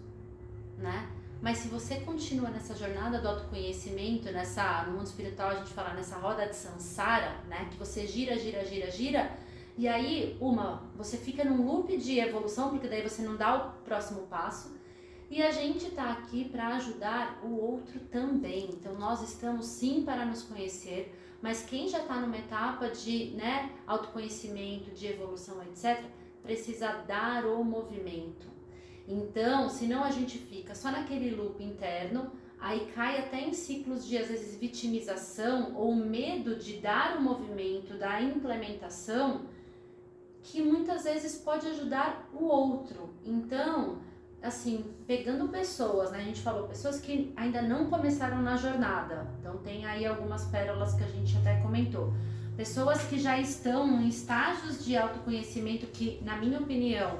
né? 0.77 1.09
Mas 1.41 1.59
se 1.59 1.67
você 1.67 1.97
continua 1.97 2.49
nessa 2.49 2.75
jornada 2.75 3.19
do 3.19 3.27
autoconhecimento, 3.27 4.31
nessa, 4.31 4.83
no 4.87 4.93
mundo 4.93 5.05
espiritual 5.05 5.49
a 5.49 5.55
gente 5.55 5.73
fala 5.73 5.93
nessa 5.93 6.17
roda 6.17 6.47
de 6.47 6.55
samsara, 6.55 7.35
né? 7.47 7.67
Que 7.71 7.77
você 7.77 8.07
gira, 8.07 8.37
gira, 8.37 8.65
gira, 8.65 8.89
gira, 8.89 9.31
e 9.77 9.87
aí, 9.87 10.35
uma, 10.41 10.81
você 10.95 11.17
fica 11.17 11.43
num 11.43 11.63
loop 11.63 11.95
de 11.97 12.19
evolução, 12.19 12.71
porque 12.71 12.87
daí 12.87 13.07
você 13.07 13.21
não 13.21 13.35
dá 13.35 13.55
o 13.55 13.83
próximo 13.83 14.21
passo, 14.23 14.75
e 15.29 15.43
a 15.43 15.51
gente 15.51 15.91
tá 15.91 16.11
aqui 16.11 16.45
para 16.45 16.75
ajudar 16.75 17.41
o 17.43 17.55
outro 17.55 17.99
também. 18.11 18.69
Então, 18.71 18.97
nós 18.97 19.21
estamos 19.21 19.65
sim 19.65 20.03
para 20.03 20.25
nos 20.25 20.43
conhecer, 20.43 21.13
mas 21.41 21.63
quem 21.63 21.87
já 21.87 21.99
está 21.99 22.15
numa 22.15 22.37
etapa 22.37 22.89
de 22.89 23.31
né, 23.31 23.71
autoconhecimento, 23.85 24.91
de 24.91 25.07
evolução, 25.07 25.61
etc., 25.63 26.03
precisa 26.41 27.03
dar 27.05 27.45
o 27.45 27.63
movimento. 27.63 28.47
Então, 29.07 29.69
senão 29.69 30.03
a 30.03 30.11
gente 30.11 30.37
fica 30.37 30.73
só 30.73 30.91
naquele 30.91 31.31
loop 31.35 31.61
interno, 31.61 32.31
aí 32.59 32.89
cai 32.95 33.19
até 33.19 33.41
em 33.41 33.53
ciclos 33.53 34.07
de, 34.07 34.17
às 34.17 34.29
vezes, 34.29 34.57
vitimização 34.57 35.75
ou 35.75 35.93
medo 35.93 36.55
de 36.55 36.77
dar 36.77 37.17
o 37.17 37.21
movimento, 37.21 37.97
da 37.97 38.21
implementação, 38.21 39.45
que 40.41 40.61
muitas 40.61 41.03
vezes 41.03 41.37
pode 41.37 41.67
ajudar 41.67 42.29
o 42.33 42.45
outro. 42.45 43.09
Então, 43.25 43.99
assim, 44.41 44.85
pegando 45.05 45.49
pessoas, 45.49 46.11
né? 46.11 46.19
A 46.19 46.23
gente 46.23 46.41
falou 46.41 46.67
pessoas 46.67 46.99
que 46.99 47.33
ainda 47.35 47.61
não 47.61 47.89
começaram 47.89 48.41
na 48.41 48.55
jornada. 48.55 49.27
Então 49.39 49.57
tem 49.57 49.85
aí 49.85 50.05
algumas 50.05 50.45
pérolas 50.45 50.93
que 50.93 51.03
a 51.03 51.07
gente 51.07 51.37
até 51.37 51.59
comentou. 51.59 52.13
Pessoas 52.55 53.03
que 53.03 53.19
já 53.19 53.37
estão 53.39 54.01
em 54.01 54.07
estágios 54.07 54.83
de 54.83 54.97
autoconhecimento 54.97 55.85
que, 55.87 56.19
na 56.23 56.37
minha 56.37 56.59
opinião, 56.59 57.19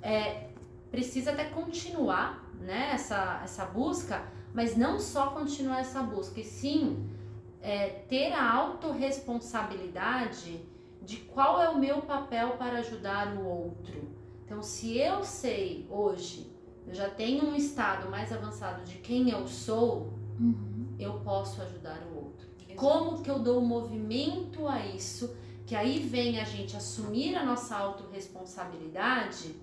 é, 0.00 0.48
precisa 0.90 1.32
até 1.32 1.44
continuar, 1.44 2.50
né? 2.60 2.90
Essa, 2.92 3.40
essa 3.44 3.66
busca, 3.66 4.22
mas 4.54 4.76
não 4.76 4.98
só 4.98 5.30
continuar 5.30 5.80
essa 5.80 6.02
busca, 6.02 6.40
e 6.40 6.44
sim 6.44 7.08
é 7.62 7.88
ter 8.08 8.32
a 8.32 8.52
autorresponsabilidade 8.52 10.64
de 11.02 11.18
qual 11.18 11.62
é 11.62 11.68
o 11.68 11.78
meu 11.78 12.00
papel 12.02 12.56
para 12.56 12.78
ajudar 12.78 13.36
o 13.36 13.44
outro. 13.44 14.08
Então, 14.44 14.60
se 14.62 14.98
eu 14.98 15.22
sei 15.22 15.86
hoje, 15.90 16.49
eu 16.90 16.94
já 16.96 17.08
tenho 17.08 17.44
um 17.44 17.54
estado 17.54 18.10
mais 18.10 18.32
avançado 18.32 18.82
de 18.82 18.96
quem 18.96 19.30
eu 19.30 19.46
sou, 19.46 20.12
uhum. 20.40 20.88
eu 20.98 21.20
posso 21.20 21.62
ajudar 21.62 22.02
o 22.10 22.16
outro. 22.16 22.48
Exato. 22.64 22.80
Como 22.80 23.22
que 23.22 23.30
eu 23.30 23.38
dou 23.38 23.60
movimento 23.60 24.66
a 24.66 24.84
isso? 24.84 25.36
Que 25.64 25.76
aí 25.76 26.00
vem 26.00 26.40
a 26.40 26.44
gente 26.44 26.76
assumir 26.76 27.36
a 27.36 27.44
nossa 27.44 27.76
autorresponsabilidade 27.76 29.54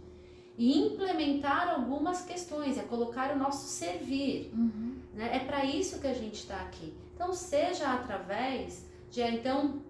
e 0.58 0.78
implementar 0.78 1.68
algumas 1.68 2.22
questões, 2.22 2.78
é 2.78 2.84
colocar 2.84 3.36
o 3.36 3.38
nosso 3.38 3.68
servir. 3.68 4.50
Uhum. 4.54 4.96
Né? 5.14 5.36
É 5.36 5.40
para 5.40 5.66
isso 5.66 6.00
que 6.00 6.08
a 6.08 6.14
gente 6.14 6.36
está 6.36 6.56
aqui. 6.62 6.94
Então, 7.14 7.34
seja 7.34 7.92
através 7.92 8.86
de. 9.12 9.22
Então, 9.22 9.82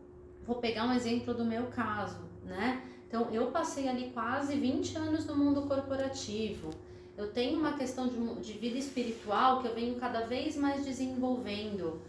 vou 0.43 0.56
pegar 0.56 0.86
um 0.86 0.93
exemplo 0.93 1.36
do 1.36 1.45
meu 1.45 1.67
caso, 1.67 2.17
né? 2.43 2.82
Então, 3.08 3.30
eu 3.32 3.52
passei 3.52 3.88
ali 3.88 4.10
quase 4.10 4.56
20 4.56 4.97
anos 4.97 5.26
no 5.28 5.38
mundo 5.38 5.62
corporativo. 5.67 6.71
Eu 7.17 7.32
tenho 7.32 7.60
uma 7.60 7.73
questão 7.73 8.08
de, 8.08 8.17
de 8.41 8.53
vida 8.53 8.77
espiritual 8.77 9.60
que 9.60 9.67
eu 9.67 9.73
venho 9.73 9.95
cada 9.95 10.27
vez 10.27 10.56
mais 10.56 10.86
desenvolvendo. 10.86 11.99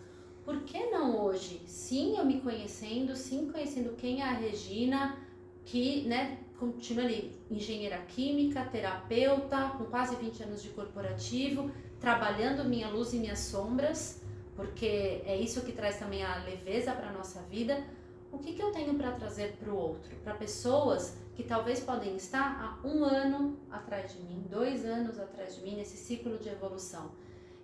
Por 0.44 0.60
que 0.64 0.86
não 0.90 1.18
hoje? 1.24 1.62
Sim, 1.66 2.18
eu 2.18 2.26
me 2.26 2.40
conhecendo, 2.40 3.16
sim, 3.16 3.50
conhecendo 3.50 3.96
quem 3.96 4.20
é 4.20 4.24
a 4.24 4.32
Regina, 4.32 5.18
que, 5.64 6.02
né, 6.02 6.38
continua 6.58 7.04
ali, 7.04 7.32
engenheira 7.50 7.98
química, 7.98 8.64
terapeuta, 8.64 9.74
com 9.78 9.84
quase 9.84 10.14
20 10.16 10.42
anos 10.42 10.62
de 10.62 10.68
corporativo, 10.70 11.70
trabalhando 11.98 12.68
minha 12.68 12.88
luz 12.88 13.12
e 13.14 13.18
minhas 13.18 13.38
sombras, 13.38 14.22
porque 14.54 15.22
é 15.24 15.36
isso 15.36 15.62
que 15.62 15.72
traz 15.72 15.98
também 15.98 16.22
a 16.22 16.36
leveza 16.44 16.92
para 16.92 17.08
a 17.08 17.12
nossa 17.12 17.40
vida. 17.42 17.82
O 18.30 18.38
que, 18.38 18.52
que 18.52 18.62
eu 18.62 18.70
tenho 18.72 18.94
para 18.94 19.12
trazer 19.12 19.56
para 19.56 19.72
o 19.72 19.76
outro? 19.76 20.14
Para 20.22 20.34
pessoas 20.34 21.16
que 21.34 21.42
talvez 21.42 21.80
podem 21.80 22.16
estar 22.16 22.80
há 22.82 22.86
um 22.86 23.04
ano 23.04 23.58
atrás 23.70 24.12
de 24.12 24.22
mim, 24.22 24.44
dois 24.50 24.84
anos 24.84 25.18
atrás 25.18 25.56
de 25.56 25.62
mim, 25.62 25.76
nesse 25.76 25.96
ciclo 25.96 26.36
de 26.38 26.48
evolução. 26.48 27.10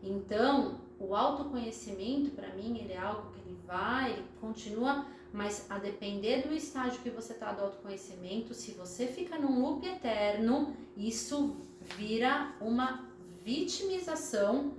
Então, 0.02 0.80
o 0.98 1.14
autoconhecimento, 1.14 2.30
para 2.30 2.48
mim, 2.54 2.78
ele 2.78 2.92
é 2.92 2.98
algo 2.98 3.30
que 3.32 3.40
ele 3.40 3.58
vai, 3.66 4.12
ele 4.12 4.24
continua, 4.40 5.06
mas 5.32 5.66
a 5.68 5.78
depender 5.78 6.46
do 6.46 6.54
estágio 6.54 7.00
que 7.00 7.10
você 7.10 7.32
está 7.32 7.52
do 7.52 7.62
autoconhecimento, 7.62 8.54
se 8.54 8.72
você 8.72 9.06
fica 9.06 9.38
num 9.38 9.60
loop 9.60 9.86
eterno, 9.86 10.74
isso 10.96 11.56
vira 11.96 12.54
uma 12.60 13.08
vitimização 13.42 14.72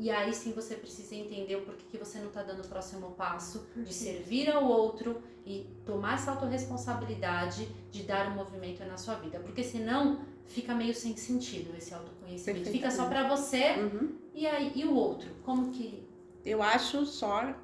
e 0.00 0.10
aí 0.10 0.32
sim 0.32 0.52
você 0.52 0.76
precisa 0.76 1.14
entender 1.14 1.56
o 1.56 1.60
porquê 1.60 1.84
que 1.90 1.98
você 1.98 2.18
não 2.20 2.28
está 2.28 2.42
dando 2.42 2.64
o 2.64 2.66
próximo 2.66 3.10
passo 3.10 3.66
de 3.76 3.92
servir 3.92 4.50
ao 4.50 4.64
outro 4.64 5.22
e 5.44 5.66
tomar 5.84 6.14
essa 6.14 6.30
autorresponsabilidade 6.30 7.68
de 7.90 8.04
dar 8.04 8.32
um 8.32 8.34
movimento 8.34 8.82
na 8.86 8.96
sua 8.96 9.16
vida. 9.16 9.38
Porque 9.40 9.62
senão 9.62 10.22
fica 10.46 10.74
meio 10.74 10.94
sem 10.94 11.14
sentido 11.18 11.76
esse 11.76 11.92
autoconhecimento. 11.92 12.70
Fica 12.70 12.90
só 12.90 13.10
para 13.10 13.28
você 13.28 13.74
uhum. 13.74 14.14
e 14.34 14.46
aí 14.46 14.72
e 14.74 14.86
o 14.86 14.94
outro. 14.94 15.28
Como 15.44 15.70
que. 15.70 16.02
Eu 16.46 16.62
acho 16.62 17.04
só 17.04 17.54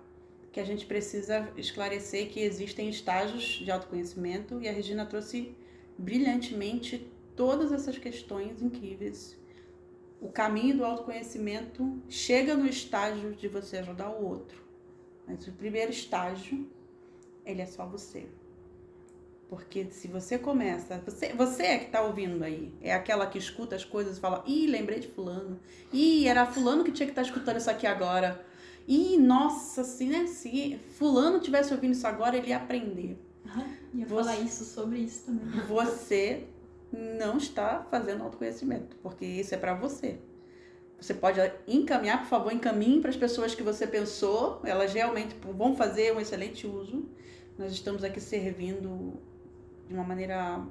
que 0.52 0.60
a 0.60 0.64
gente 0.64 0.84
precisa 0.84 1.50
esclarecer 1.56 2.28
que 2.28 2.40
existem 2.40 2.90
estágios 2.90 3.42
de 3.64 3.70
autoconhecimento 3.70 4.60
e 4.60 4.68
a 4.68 4.72
Regina 4.72 5.06
trouxe 5.06 5.56
brilhantemente 5.96 7.10
todas 7.34 7.72
essas 7.72 7.96
questões 7.96 8.60
incríveis 8.60 9.38
o 10.20 10.28
caminho 10.28 10.78
do 10.78 10.84
autoconhecimento 10.84 12.02
chega 12.08 12.56
no 12.56 12.66
estágio 12.66 13.34
de 13.34 13.48
você 13.48 13.78
ajudar 13.78 14.10
o 14.10 14.24
outro. 14.24 14.64
Mas 15.26 15.46
o 15.46 15.52
primeiro 15.52 15.90
estágio, 15.90 16.66
ele 17.44 17.60
é 17.60 17.66
só 17.66 17.86
você. 17.86 18.26
Porque 19.48 19.86
se 19.90 20.08
você 20.08 20.38
começa, 20.38 21.00
você, 21.04 21.32
você 21.32 21.62
é 21.62 21.78
que 21.78 21.86
está 21.86 22.02
ouvindo 22.02 22.42
aí, 22.42 22.72
é 22.80 22.92
aquela 22.92 23.26
que 23.26 23.38
escuta 23.38 23.76
as 23.76 23.84
coisas 23.84 24.16
e 24.16 24.20
fala, 24.20 24.42
ih, 24.46 24.66
lembrei 24.66 24.98
de 24.98 25.06
fulano, 25.06 25.60
ih, 25.92 26.26
era 26.26 26.44
fulano 26.46 26.82
que 26.82 26.90
tinha 26.90 27.06
que 27.06 27.12
estar 27.12 27.22
tá 27.22 27.28
escutando 27.28 27.56
isso 27.58 27.70
aqui 27.70 27.86
agora, 27.86 28.44
ih, 28.88 29.16
nossa, 29.18 29.82
assim, 29.82 30.08
né, 30.08 30.26
se 30.26 30.80
fulano 30.98 31.38
tivesse 31.38 31.72
ouvindo 31.72 31.92
isso 31.92 32.06
agora, 32.06 32.36
ele 32.36 32.48
ia 32.48 32.56
aprender. 32.56 33.16
Ah, 33.48 33.68
ia 33.94 34.04
você, 34.04 34.14
falar 34.14 34.36
isso 34.40 34.64
sobre 34.64 34.98
isso 34.98 35.26
também. 35.26 35.60
Você 35.68 36.48
não 36.96 37.36
está 37.36 37.86
fazendo 37.90 38.24
autoconhecimento, 38.24 38.96
porque 39.02 39.24
isso 39.24 39.54
é 39.54 39.58
para 39.58 39.74
você. 39.74 40.18
Você 40.98 41.12
pode 41.12 41.40
encaminhar, 41.68 42.20
por 42.20 42.28
favor, 42.28 42.52
encaminhe 42.52 43.00
para 43.00 43.10
as 43.10 43.16
pessoas 43.16 43.54
que 43.54 43.62
você 43.62 43.86
pensou, 43.86 44.60
elas 44.64 44.94
realmente 44.94 45.36
vão 45.54 45.76
fazer 45.76 46.14
um 46.14 46.20
excelente 46.20 46.66
uso. 46.66 47.04
Nós 47.58 47.72
estamos 47.72 48.02
aqui 48.02 48.18
servindo 48.18 49.20
de 49.86 49.94
uma 49.94 50.04
maneira 50.04 50.64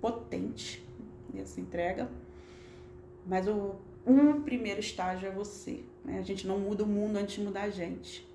potente 0.00 0.84
nessa 1.32 1.60
entrega. 1.60 2.08
Mas 3.24 3.46
o 3.46 3.76
um 4.04 4.42
primeiro 4.42 4.80
estágio 4.80 5.28
é 5.28 5.30
você. 5.30 5.84
Né? 6.04 6.18
A 6.18 6.22
gente 6.22 6.46
não 6.46 6.58
muda 6.58 6.82
o 6.82 6.86
mundo 6.86 7.16
antes 7.16 7.36
de 7.36 7.42
mudar 7.42 7.62
a 7.62 7.70
gente. 7.70 8.26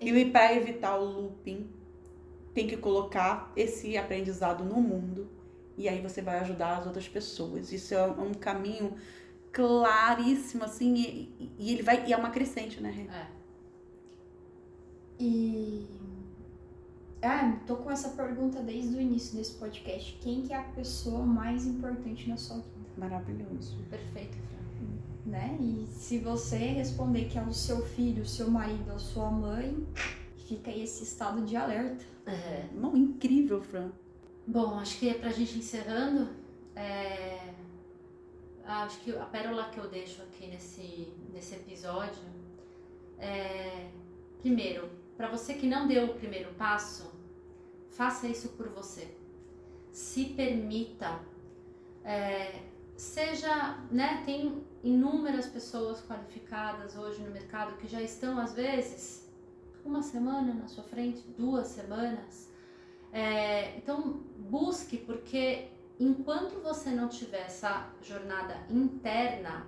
E 0.00 0.24
para 0.26 0.54
evitar 0.54 0.96
o 0.98 1.04
looping, 1.04 1.68
tem 2.54 2.66
que 2.66 2.76
colocar 2.76 3.52
esse 3.56 3.96
aprendizado 3.96 4.62
no 4.62 4.80
mundo 4.80 5.35
e 5.76 5.88
aí 5.88 6.00
você 6.00 6.22
vai 6.22 6.38
ajudar 6.40 6.78
as 6.78 6.86
outras 6.86 7.08
pessoas. 7.08 7.72
Isso 7.72 7.94
é 7.94 8.06
um 8.06 8.32
caminho 8.32 8.94
claríssimo, 9.52 10.64
assim, 10.64 10.94
e, 10.94 11.52
e 11.58 11.72
ele 11.72 11.82
vai. 11.82 12.06
E 12.06 12.12
é 12.12 12.16
uma 12.16 12.30
crescente, 12.30 12.80
né? 12.80 13.06
É. 13.10 13.26
E. 15.18 15.86
Ah, 17.22 17.58
tô 17.66 17.76
com 17.76 17.90
essa 17.90 18.10
pergunta 18.10 18.62
desde 18.62 18.94
o 18.96 19.00
início 19.00 19.36
desse 19.36 19.54
podcast. 19.54 20.18
Quem 20.20 20.42
que 20.42 20.52
é 20.52 20.56
a 20.56 20.62
pessoa 20.62 21.24
mais 21.24 21.66
importante 21.66 22.28
na 22.28 22.36
sua 22.36 22.56
vida? 22.56 22.86
Maravilhoso. 22.96 23.76
Perfeito, 23.90 24.36
Fran. 24.36 25.30
Né? 25.30 25.58
E 25.60 25.86
se 25.90 26.18
você 26.18 26.56
responder 26.56 27.24
que 27.24 27.38
é 27.38 27.42
o 27.42 27.52
seu 27.52 27.84
filho, 27.84 28.22
o 28.22 28.26
seu 28.26 28.48
marido, 28.50 28.92
a 28.92 28.98
sua 28.98 29.30
mãe, 29.30 29.86
fica 30.46 30.70
aí 30.70 30.82
esse 30.82 31.02
estado 31.02 31.42
de 31.44 31.56
alerta. 31.56 32.04
É. 32.26 32.68
Não, 32.74 32.96
incrível, 32.96 33.60
Fran. 33.60 33.90
Bom, 34.46 34.78
acho 34.78 34.98
que 34.98 35.12
pra 35.14 35.30
gente 35.30 35.58
encerrando, 35.58 36.28
é... 36.74 37.52
acho 38.64 39.00
que 39.00 39.10
a 39.16 39.24
pérola 39.26 39.70
que 39.70 39.78
eu 39.78 39.88
deixo 39.88 40.22
aqui 40.22 40.46
nesse, 40.46 41.12
nesse 41.32 41.54
episódio 41.54 42.22
é, 43.18 43.88
primeiro, 44.40 44.90
para 45.16 45.28
você 45.28 45.54
que 45.54 45.66
não 45.66 45.86
deu 45.86 46.06
o 46.06 46.14
primeiro 46.14 46.52
passo, 46.54 47.10
faça 47.90 48.28
isso 48.28 48.50
por 48.50 48.68
você. 48.68 49.08
Se 49.90 50.26
permita. 50.26 51.20
É, 52.04 52.60
seja, 52.96 53.78
né, 53.90 54.22
tem 54.24 54.62
inúmeras 54.84 55.46
pessoas 55.46 56.00
qualificadas 56.06 56.96
hoje 56.96 57.22
no 57.22 57.30
mercado 57.30 57.76
que 57.78 57.88
já 57.88 58.00
estão, 58.00 58.38
às 58.38 58.52
vezes, 58.52 59.28
uma 59.84 60.02
semana 60.02 60.54
na 60.54 60.68
sua 60.68 60.84
frente, 60.84 61.22
duas 61.36 61.68
semanas. 61.68 62.45
É, 63.16 63.74
então, 63.78 64.20
busque, 64.50 64.98
porque 64.98 65.68
enquanto 65.98 66.60
você 66.62 66.90
não 66.90 67.08
tiver 67.08 67.46
essa 67.46 67.90
jornada 68.02 68.54
interna, 68.68 69.66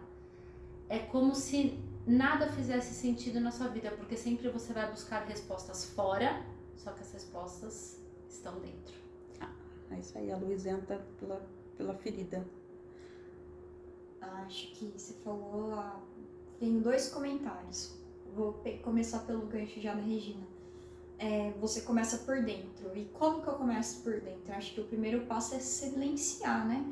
é 0.86 0.98
como 0.98 1.34
se 1.34 1.82
nada 2.06 2.52
fizesse 2.52 2.92
sentido 2.92 3.40
na 3.40 3.50
sua 3.50 3.68
vida, 3.68 3.90
porque 3.92 4.18
sempre 4.18 4.50
você 4.50 4.74
vai 4.74 4.90
buscar 4.90 5.24
respostas 5.24 5.86
fora, 5.86 6.44
só 6.76 6.92
que 6.92 7.00
as 7.00 7.10
respostas 7.10 7.98
estão 8.28 8.60
dentro. 8.60 8.94
Ah, 9.40 9.50
é 9.92 9.98
isso 9.98 10.18
aí, 10.18 10.30
a 10.30 10.36
luz 10.36 10.66
entra 10.66 10.98
pela, 11.18 11.40
pela 11.74 11.94
ferida. 11.94 12.46
Acho 14.20 14.72
que 14.74 14.88
você 14.88 15.14
falou. 15.24 15.74
Tenho 16.58 16.82
dois 16.82 17.08
comentários. 17.08 17.96
Vou 18.34 18.62
começar 18.82 19.20
pelo 19.20 19.46
gancho 19.46 19.80
já 19.80 19.94
da 19.94 20.02
Regina 20.02 20.57
é, 21.18 21.52
você 21.60 21.80
começa 21.80 22.18
por 22.18 22.42
dentro. 22.42 22.96
E 22.96 23.04
como 23.06 23.42
que 23.42 23.48
eu 23.48 23.54
começo 23.54 24.02
por 24.02 24.20
dentro? 24.20 24.54
Acho 24.54 24.74
que 24.74 24.80
o 24.80 24.84
primeiro 24.84 25.26
passo 25.26 25.54
é 25.54 25.58
silenciar, 25.58 26.66
né? 26.66 26.84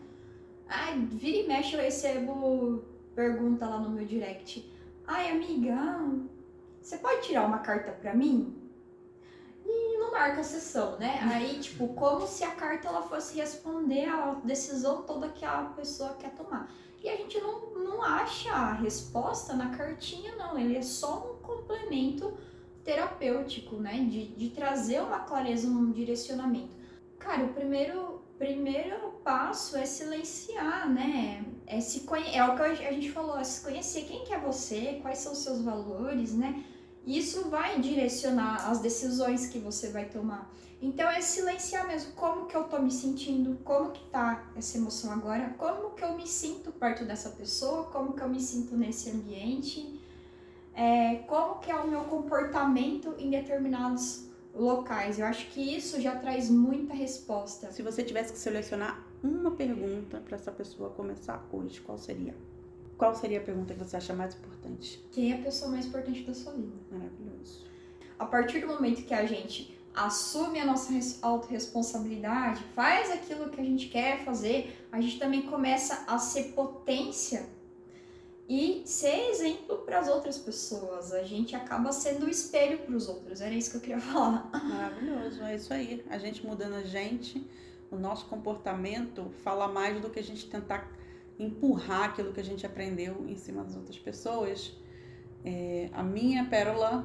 Ai, 0.69 0.99
vira 0.99 1.39
e 1.39 1.47
mexe 1.47 1.75
eu 1.77 1.81
recebo 1.81 2.85
pergunta 3.15 3.67
lá 3.67 3.79
no 3.79 3.91
meu 3.91 4.05
direct. 4.05 4.71
Ai, 5.07 5.31
amiga, 5.31 5.77
você 6.83 6.99
pode 6.99 7.23
tirar 7.23 7.47
uma 7.47 7.61
carta 7.61 7.93
pra 7.93 8.15
mim? 8.15 8.55
E 9.65 9.99
não 9.99 10.11
marca 10.11 10.41
a 10.41 10.45
sessão, 10.45 10.99
né? 10.99 11.21
Aí, 11.33 11.61
tipo, 11.61 11.89
como 11.95 12.27
se 12.27 12.43
a 12.43 12.51
carta 12.51 12.89
ela 12.89 13.03
fosse 13.03 13.37
responder 13.37 14.09
a 14.09 14.35
decisão 14.45 15.03
toda 15.03 15.29
que 15.29 15.45
a 15.45 15.63
pessoa 15.77 16.15
quer 16.15 16.35
tomar. 16.35 16.73
E 17.03 17.09
a 17.09 17.17
gente 17.17 17.41
não, 17.41 17.71
não 17.75 18.03
acha 18.03 18.51
a 18.51 18.73
resposta 18.73 19.55
na 19.55 19.77
cartinha, 19.77 20.35
não. 20.35 20.59
Ele 20.59 20.77
é 20.77 20.83
só 20.83 21.33
um 21.33 21.47
complemento 21.47 22.37
terapêutico, 22.87 23.77
né? 23.77 24.07
De, 24.09 24.29
de 24.29 24.49
trazer 24.51 25.03
uma 25.03 25.19
clareza, 25.19 25.69
um 25.69 25.93
direcionamento. 25.93 26.75
Cara, 27.19 27.45
o 27.45 27.53
primeiro, 27.53 28.23
primeiro 28.39 29.21
passo 29.23 29.77
é 29.77 29.85
silenciar, 29.85 30.89
né? 30.89 31.45
É, 31.67 31.81
se 31.81 32.07
é 32.33 32.45
o 32.45 32.57
que 32.57 32.63
a 32.63 32.93
gente 32.93 33.11
falou, 33.11 33.37
é 33.37 33.45
se 33.45 33.63
conhecer 33.63 34.05
quem 34.05 34.25
que 34.25 34.33
é 34.33 34.39
você, 34.39 35.01
quais 35.03 35.19
são 35.19 35.33
os 35.33 35.39
seus 35.41 35.61
valores, 35.61 36.33
né? 36.33 36.65
isso 37.07 37.49
vai 37.49 37.81
direcionar 37.81 38.69
as 38.69 38.81
decisões 38.81 39.47
que 39.47 39.59
você 39.61 39.91
vai 39.91 40.07
tomar. 40.07 40.53
Então 40.83 41.09
é 41.09 41.21
silenciar 41.21 41.87
mesmo 41.87 42.13
como 42.13 42.47
que 42.47 42.57
eu 42.57 42.65
tô 42.65 42.81
me 42.81 42.91
sentindo, 42.91 43.57
como 43.65 43.93
que 43.93 44.05
tá 44.11 44.45
essa 44.57 44.77
emoção 44.77 45.13
agora, 45.13 45.55
como 45.57 45.91
que 45.91 46.05
eu 46.05 46.17
me 46.17 46.27
sinto 46.27 46.73
perto 46.73 47.05
dessa 47.05 47.31
pessoa, 47.31 47.85
como 47.85 48.13
que 48.13 48.21
eu 48.21 48.29
me 48.29 48.41
sinto 48.41 48.77
nesse 48.77 49.09
ambiente, 49.11 50.01
é, 50.77 51.17
como 51.27 51.59
que 51.59 51.71
é 51.71 51.75
o 51.75 51.89
meu 51.89 52.05
comportamento 52.05 53.15
em 53.19 53.31
determinados 53.31 54.29
locais. 54.55 55.19
Eu 55.19 55.27
acho 55.27 55.47
que 55.49 55.61
isso 55.61 56.01
já 56.01 56.15
traz 56.17 56.51
muita 56.51 56.95
resposta. 56.95 57.73
Se 57.73 57.83
você 57.83 58.05
tivesse 58.05 58.33
que 58.33 58.39
selecionar 58.39 59.05
uma 59.23 59.51
pergunta 59.53 60.21
para 60.21 60.37
essa 60.37 60.53
pessoa 60.53 60.91
começar 60.91 61.45
hoje, 61.51 61.81
qual 61.81 61.97
seria? 61.97 62.35
Qual 62.99 63.15
seria 63.15 63.39
a 63.39 63.43
pergunta 63.43 63.75
que 63.75 63.81
você 63.83 63.97
acha 63.97 64.15
mais 64.15 64.35
importante? 64.35 65.03
Quem 65.13 65.33
é 65.33 65.37
a 65.37 65.43
pessoa 65.43 65.71
mais 65.71 65.87
importante 65.87 66.23
da 66.23 66.35
sua 66.35 66.53
vida? 66.53 66.77
Maravilhoso. 66.91 67.65
A 68.19 68.27
partir 68.27 68.61
do 68.61 68.69
momento 68.69 69.05
que 69.05 69.15
a 69.15 69.27
gente 69.27 69.77
assume 69.95 70.61
a 70.61 70.67
nossa 70.67 70.93
autorresponsabilidade, 71.23 72.63
faz 72.75 73.11
aquilo 73.11 73.49
que 73.49 73.61
a 73.61 73.65
gente 73.65 73.89
quer 73.89 74.25
fazer, 74.25 74.77
a 74.93 75.01
gente 75.01 75.19
também 75.19 75.43
começa 75.43 76.05
a 76.07 76.19
ser 76.19 76.53
potência 76.53 77.47
e 78.49 78.83
ser 78.87 79.31
exemplo 79.31 79.79
para 79.79 79.99
as 79.99 80.09
outras 80.09 80.39
pessoas. 80.39 81.13
A 81.13 81.23
gente 81.25 81.57
acaba 81.57 81.93
sendo 81.93 82.27
o 82.27 82.31
espelho 82.31 82.79
para 82.79 82.95
os 82.95 83.09
outros. 83.09 83.41
Era 83.41 83.55
isso 83.55 83.71
que 83.71 83.77
eu 83.77 83.81
queria 83.81 84.01
falar. 84.01 84.49
Maravilhoso, 84.53 85.43
é 85.43 85.57
isso 85.57 85.73
aí. 85.73 86.05
A 86.09 86.19
gente 86.19 86.47
mudando 86.47 86.75
a 86.75 86.83
gente, 86.83 87.45
o 87.91 87.97
nosso 87.97 88.27
comportamento 88.27 89.31
fala 89.43 89.67
mais 89.67 90.01
do 90.01 90.11
que 90.11 90.21
a 90.21 90.23
gente 90.23 90.49
tentar 90.49 90.91
empurrar 91.39 92.05
aquilo 92.05 92.33
que 92.33 92.41
a 92.41 92.45
gente 92.45 92.65
aprendeu 92.65 93.27
em 93.29 93.37
cima 93.37 93.65
das 93.65 93.75
outras 93.75 93.99
pessoas. 93.99 94.73
É, 95.45 95.91
a 95.93 96.03
minha 96.03 96.45
pérola 96.47 97.05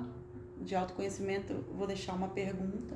de 0.61 0.75
autoconhecimento, 0.75 1.53
vou 1.71 1.87
deixar 1.87 2.13
uma 2.13 2.29
pergunta. 2.29 2.95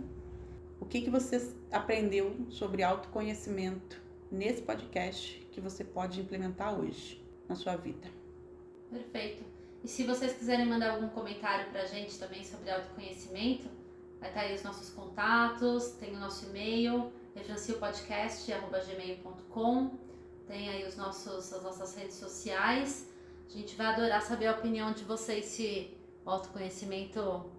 O 0.80 0.86
que, 0.86 1.02
que 1.02 1.10
você 1.10 1.52
aprendeu 1.72 2.36
sobre 2.50 2.84
autoconhecimento 2.84 4.00
nesse 4.32 4.62
podcast 4.62 5.48
que 5.52 5.60
você 5.60 5.84
pode 5.84 6.22
implementar 6.22 6.80
hoje 6.80 7.24
na 7.50 7.56
sua 7.56 7.76
vida? 7.76 8.25
Perfeito. 8.96 9.44
E 9.84 9.88
se 9.88 10.04
vocês 10.04 10.34
quiserem 10.34 10.66
mandar 10.66 10.90
algum 10.92 11.10
comentário 11.10 11.70
pra 11.70 11.86
gente 11.86 12.18
também 12.18 12.46
sobre 12.46 12.72
autoconhecimento, 12.72 13.68
vai 14.20 14.30
estar 14.30 14.42
aí 14.42 14.56
os 14.56 14.64
nossos 14.64 14.90
contatos, 14.90 15.92
tem 16.00 16.16
o 16.16 16.20
nosso 16.20 16.46
e-mail, 16.46 17.14
refrancilpodcast.gmail.com, 17.36 19.92
tem 20.48 20.70
aí 20.70 20.88
os 20.88 20.96
nossos, 20.96 21.54
as 21.54 21.62
nossas 21.62 21.94
redes 21.96 22.16
sociais. 22.16 23.12
A 23.48 23.52
gente 23.52 23.76
vai 23.76 23.86
adorar 23.88 24.22
saber 24.22 24.48
a 24.48 24.54
opinião 24.54 24.94
de 24.94 25.04
vocês 25.04 25.44
se 25.46 25.94
o 26.26 26.30
autoconhecimento 26.30 27.52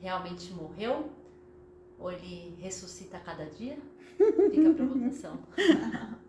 realmente 0.00 0.52
morreu 0.52 1.12
ou 1.98 2.10
ele 2.10 2.56
ressuscita 2.60 3.18
a 3.18 3.20
cada 3.20 3.46
dia. 3.46 3.78
Fica 4.18 4.70
a 4.70 4.74
provocação. 4.74 5.38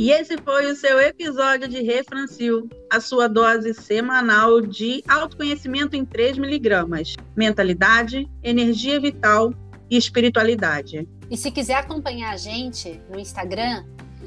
E 0.00 0.12
esse 0.12 0.38
foi 0.38 0.64
o 0.72 0.74
seu 0.74 0.98
episódio 0.98 1.68
de 1.68 1.82
Refrancil, 1.82 2.70
a 2.90 2.98
sua 3.00 3.28
dose 3.28 3.74
semanal 3.74 4.62
de 4.62 5.04
autoconhecimento 5.06 5.94
em 5.94 6.06
3 6.06 6.38
miligramas, 6.38 7.16
mentalidade, 7.36 8.26
energia 8.42 8.98
vital 8.98 9.52
e 9.90 9.98
espiritualidade. 9.98 11.06
E 11.30 11.36
se 11.36 11.50
quiser 11.50 11.74
acompanhar 11.74 12.32
a 12.32 12.38
gente 12.38 12.98
no 13.10 13.20
Instagram, 13.20 13.84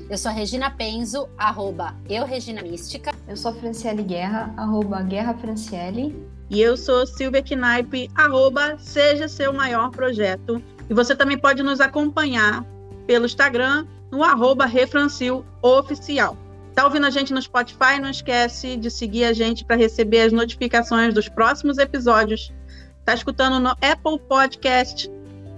eu 0.07 0.15
sou 0.15 0.29
a 0.29 0.33
Regina 0.35 0.69
Penzo, 0.69 1.27
arroba 1.39 1.95
eu 2.07 2.23
Regina 2.23 2.61
Mística. 2.61 3.11
Eu 3.27 3.35
sou 3.35 3.49
a 3.49 3.55
Franciele 3.55 4.03
Guerra, 4.03 4.53
arroba 4.55 5.01
Guerra 5.01 5.33
Franciele. 5.33 6.15
E 6.51 6.61
eu 6.61 6.77
sou 6.77 7.07
Silvia 7.07 7.41
Knaip, 7.41 8.11
arroba 8.13 8.77
Seja 8.77 9.27
Seu 9.27 9.51
Maior 9.51 9.89
Projeto. 9.89 10.61
E 10.87 10.93
você 10.93 11.15
também 11.15 11.39
pode 11.39 11.63
nos 11.63 11.81
acompanhar 11.81 12.63
pelo 13.07 13.25
Instagram, 13.25 13.87
no 14.13 14.23
arroba 14.23 14.67
Refrancil 14.67 15.43
Oficial. 15.59 16.37
Tá 16.75 16.85
ouvindo 16.85 17.07
a 17.07 17.09
gente 17.09 17.33
no 17.33 17.41
Spotify? 17.41 17.99
Não 17.99 18.11
esquece 18.11 18.77
de 18.77 18.91
seguir 18.91 19.23
a 19.23 19.33
gente 19.33 19.65
para 19.65 19.75
receber 19.75 20.21
as 20.21 20.31
notificações 20.31 21.15
dos 21.15 21.27
próximos 21.27 21.79
episódios. 21.79 22.53
Tá 23.03 23.15
escutando 23.15 23.59
no 23.59 23.69
Apple 23.69 24.19
Podcast? 24.29 25.09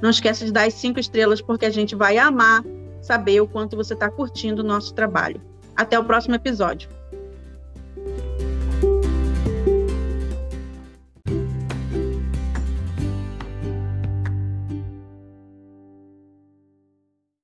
Não 0.01 0.10
esquece 0.10 0.45
de 0.45 0.53
dar 0.53 0.68
as 0.68 0.74
cinco 0.74 1.01
estrelas, 1.01 1.41
porque 1.41 1.66
a 1.66 1.70
gente 1.70 1.95
vai 1.95 2.18
amar 2.18 2.64
saber 3.01 3.41
o 3.41 3.47
quanto 3.47 3.76
você 3.76 3.93
está 3.93 4.10
curtindo 4.10 4.62
o 4.62 4.66
nosso 4.66 4.93
trabalho. 4.93 5.41
Até 5.76 5.99
o 5.99 6.06
próximo 6.06 6.36
episódio. 6.36 6.88